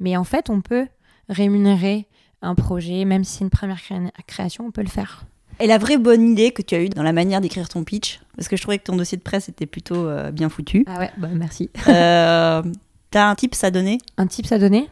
[0.00, 0.86] mais en fait, on peut
[1.28, 2.06] rémunérer
[2.42, 5.24] un projet, même si c'est une première cré- création, on peut le faire.
[5.60, 8.20] Et la vraie bonne idée que tu as eue dans la manière d'écrire ton pitch,
[8.36, 10.84] parce que je trouvais que ton dossier de presse était plutôt euh, bien foutu.
[10.88, 11.70] Ah ouais, bah merci.
[11.88, 12.62] Euh,
[13.10, 13.98] T'as un tips à donner?
[14.16, 14.90] Un tips à donner?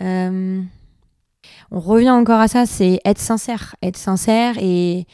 [0.00, 0.62] Euh,
[1.70, 3.76] On revient encore à ça, c'est être sincère.
[3.82, 5.06] Être sincère et,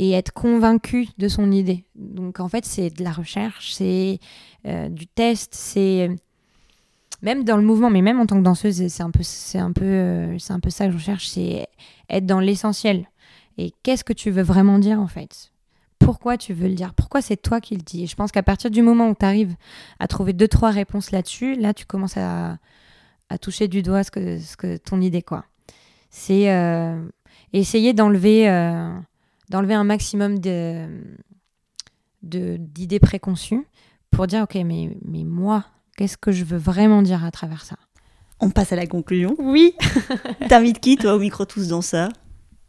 [0.00, 1.84] et être convaincu de son idée.
[1.94, 4.18] Donc en fait, c'est de la recherche, c'est
[4.66, 6.08] euh, du test, c'est
[7.20, 9.72] même dans le mouvement, mais même en tant que danseuse, c'est un peu, c'est un
[9.72, 11.68] peu, euh, c'est un peu ça que je recherche, c'est
[12.08, 13.10] être dans l'essentiel.
[13.58, 15.52] Et qu'est-ce que tu veux vraiment dire en fait?
[15.98, 16.94] Pourquoi tu veux le dire?
[16.94, 18.04] Pourquoi c'est toi qui le dis?
[18.04, 19.54] Et je pense qu'à partir du moment où tu arrives
[19.98, 22.56] à trouver deux trois réponses là-dessus, là tu commences à,
[23.28, 25.44] à toucher du doigt ce que, ce que ton idée quoi.
[26.08, 26.98] C'est euh,
[27.52, 28.90] essayer d'enlever euh,
[29.50, 30.86] d'enlever un maximum de
[32.22, 33.66] de- d'idées préconçues
[34.10, 35.64] pour dire ok mais mais moi
[35.96, 37.76] qu'est-ce que je veux vraiment dire à travers ça?
[38.42, 39.36] On passe à la conclusion.
[39.38, 39.74] Oui.
[40.48, 42.08] T'invites qui, toi, au micro tous danseurs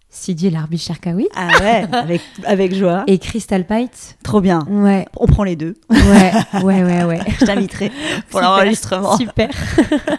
[0.09, 3.05] Sidi Larbi Cherkaoui Ah ouais, avec, avec joie.
[3.07, 4.17] et Crystal Pite.
[4.21, 4.65] Trop bien.
[4.67, 5.75] Ouais, On prend les deux.
[5.89, 7.19] ouais, ouais, ouais, ouais.
[7.39, 7.89] Je t'inviterai
[8.29, 9.15] pour l'enregistrement.
[9.17, 9.49] Super.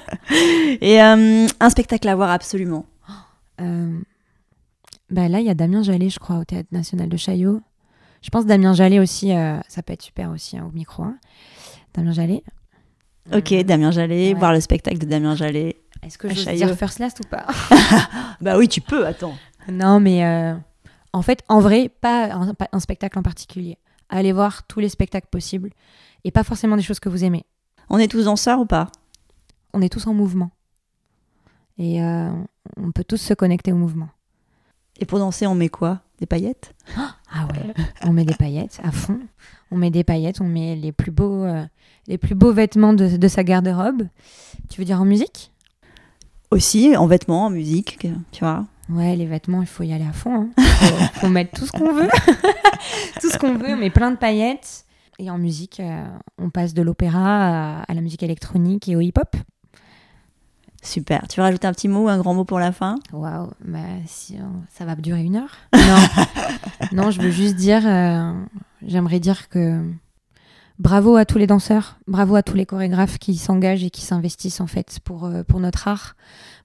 [0.81, 2.87] Et euh, un spectacle à voir absolument.
[3.61, 3.99] Euh,
[5.13, 7.61] bah là, il y a Damien Jallet, je crois, au Théâtre National de Chaillot.
[8.23, 11.03] Je pense Damien Jallet aussi, euh, ça peut être super aussi hein, au micro.
[11.05, 11.19] hein.
[11.95, 12.43] Damien Jallet.
[13.33, 14.39] Ok, Euh, Damien Jallet, ouais.
[14.39, 15.77] voir le spectacle de Damien Jallet.
[16.03, 16.67] Est-ce que je Chaillot.
[16.67, 17.47] dire First Last ou pas?
[18.41, 19.35] Bah oui, tu peux, attends.
[19.71, 20.55] Non, mais euh,
[21.13, 23.79] en fait, en vrai, pas un, pas un spectacle en particulier.
[24.09, 25.71] allez voir tous les spectacles possibles
[26.25, 27.45] et pas forcément des choses que vous aimez.
[27.89, 28.89] On est tous danseurs ou pas?
[29.75, 30.51] On est tous en mouvement.
[31.79, 34.09] Et on peut tous se connecter au mouvement.
[35.03, 35.99] Et pour danser, on met quoi?
[36.21, 36.75] Des paillettes?
[36.97, 37.75] Ah ouais,
[38.05, 39.19] on met des paillettes à fond.
[39.73, 41.65] On met des paillettes, on met les plus beaux, euh,
[42.07, 44.05] les plus beaux vêtements de, de sa garde-robe.
[44.71, 45.51] Tu veux dire en musique?
[46.53, 48.65] Aussi, en vêtements, en musique, que- tu vois.
[48.91, 50.51] Ouais, les vêtements, il faut y aller à fond.
[50.57, 52.09] Il faut, faut mettre tout ce qu'on veut.
[53.21, 54.85] tout ce qu'on veut, on met plein de paillettes.
[55.19, 56.05] Et en musique, euh,
[56.39, 59.35] on passe de l'opéra à, à la musique électronique et au hip-hop.
[60.83, 61.27] Super.
[61.29, 62.97] Tu veux rajouter un petit mot ou un grand mot pour la fin?
[63.13, 65.57] Waouh, bah, si, euh, ça va durer une heure?
[65.75, 66.25] Non,
[67.05, 68.33] non je veux juste dire, euh,
[68.85, 69.81] j'aimerais dire que
[70.79, 74.61] bravo à tous les danseurs, bravo à tous les chorégraphes qui s'engagent et qui s'investissent
[74.61, 76.17] en fait pour, euh, pour notre art.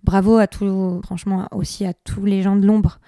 [0.03, 2.99] Bravo à tous, franchement, aussi à tous les gens de l'ombre.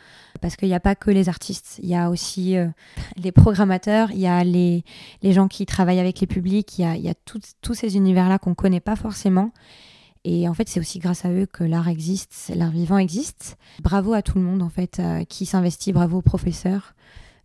[0.41, 2.67] Parce qu'il n'y a pas que les artistes, il y a aussi euh,
[3.17, 4.83] les programmateurs, il y a les,
[5.21, 8.37] les gens qui travaillent avec les publics, il y a, y a tous ces univers-là
[8.37, 9.51] qu'on ne connaît pas forcément.
[10.25, 13.57] Et en fait, c'est aussi grâce à eux que l'art existe, l'art vivant existe.
[13.81, 16.93] Bravo à tout le monde en fait euh, qui s'investit, bravo aux professeurs.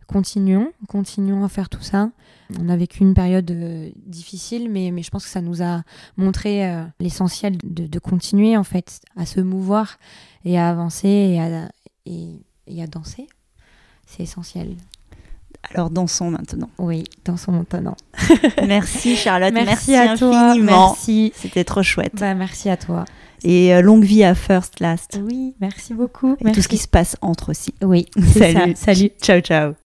[0.07, 2.11] Continuons, continuons à faire tout ça.
[2.59, 5.81] On a vécu une période euh, difficile, mais, mais je pense que ça nous a
[6.15, 9.97] montré euh, l'essentiel de, continuer en fait à se mouvoir
[10.43, 11.69] et à avancer et à,
[12.05, 13.27] et à danser.
[14.05, 14.75] C'est essentiel.
[15.73, 16.69] Alors dansons maintenant.
[16.77, 17.95] Oui, dansons maintenant.
[18.67, 20.49] Merci Charlotte, merci, à toi.
[20.51, 20.89] infiniment.
[20.89, 21.33] Merci.
[21.35, 22.13] C'était trop chouette.
[22.19, 23.05] Bah, merci à toi.
[23.43, 25.19] Et euh, longue vie à First Last.
[25.21, 26.33] Oui, merci beaucoup.
[26.39, 26.55] Et Merci.
[26.55, 27.73] tout ce qui se passe entre aussi.
[27.83, 28.65] Oui, c'est ça.
[28.75, 29.11] Salut.
[29.21, 29.84] Ciao, ciao.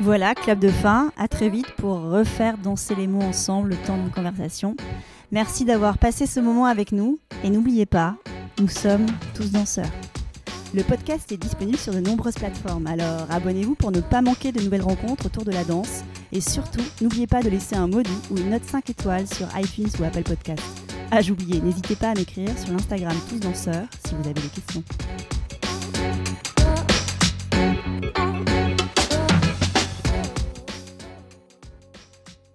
[0.00, 1.12] Voilà, clap de fin.
[1.16, 4.76] À très vite pour refaire danser les mots ensemble le temps d'une conversation.
[5.30, 7.18] Merci d'avoir passé ce moment avec nous.
[7.44, 8.16] Et n'oubliez pas,
[8.58, 9.90] nous sommes tous danseurs.
[10.74, 14.60] Le podcast est disponible sur de nombreuses plateformes, alors abonnez-vous pour ne pas manquer de
[14.62, 16.02] nouvelles rencontres autour de la danse.
[16.32, 19.46] Et surtout, n'oubliez pas de laisser un mot doux ou une note 5 étoiles sur
[19.56, 20.62] iTunes ou Apple Podcast.
[21.10, 24.82] Ah, j'oubliais, n'hésitez pas à m'écrire sur l'Instagram Tous Danseurs si vous avez des questions.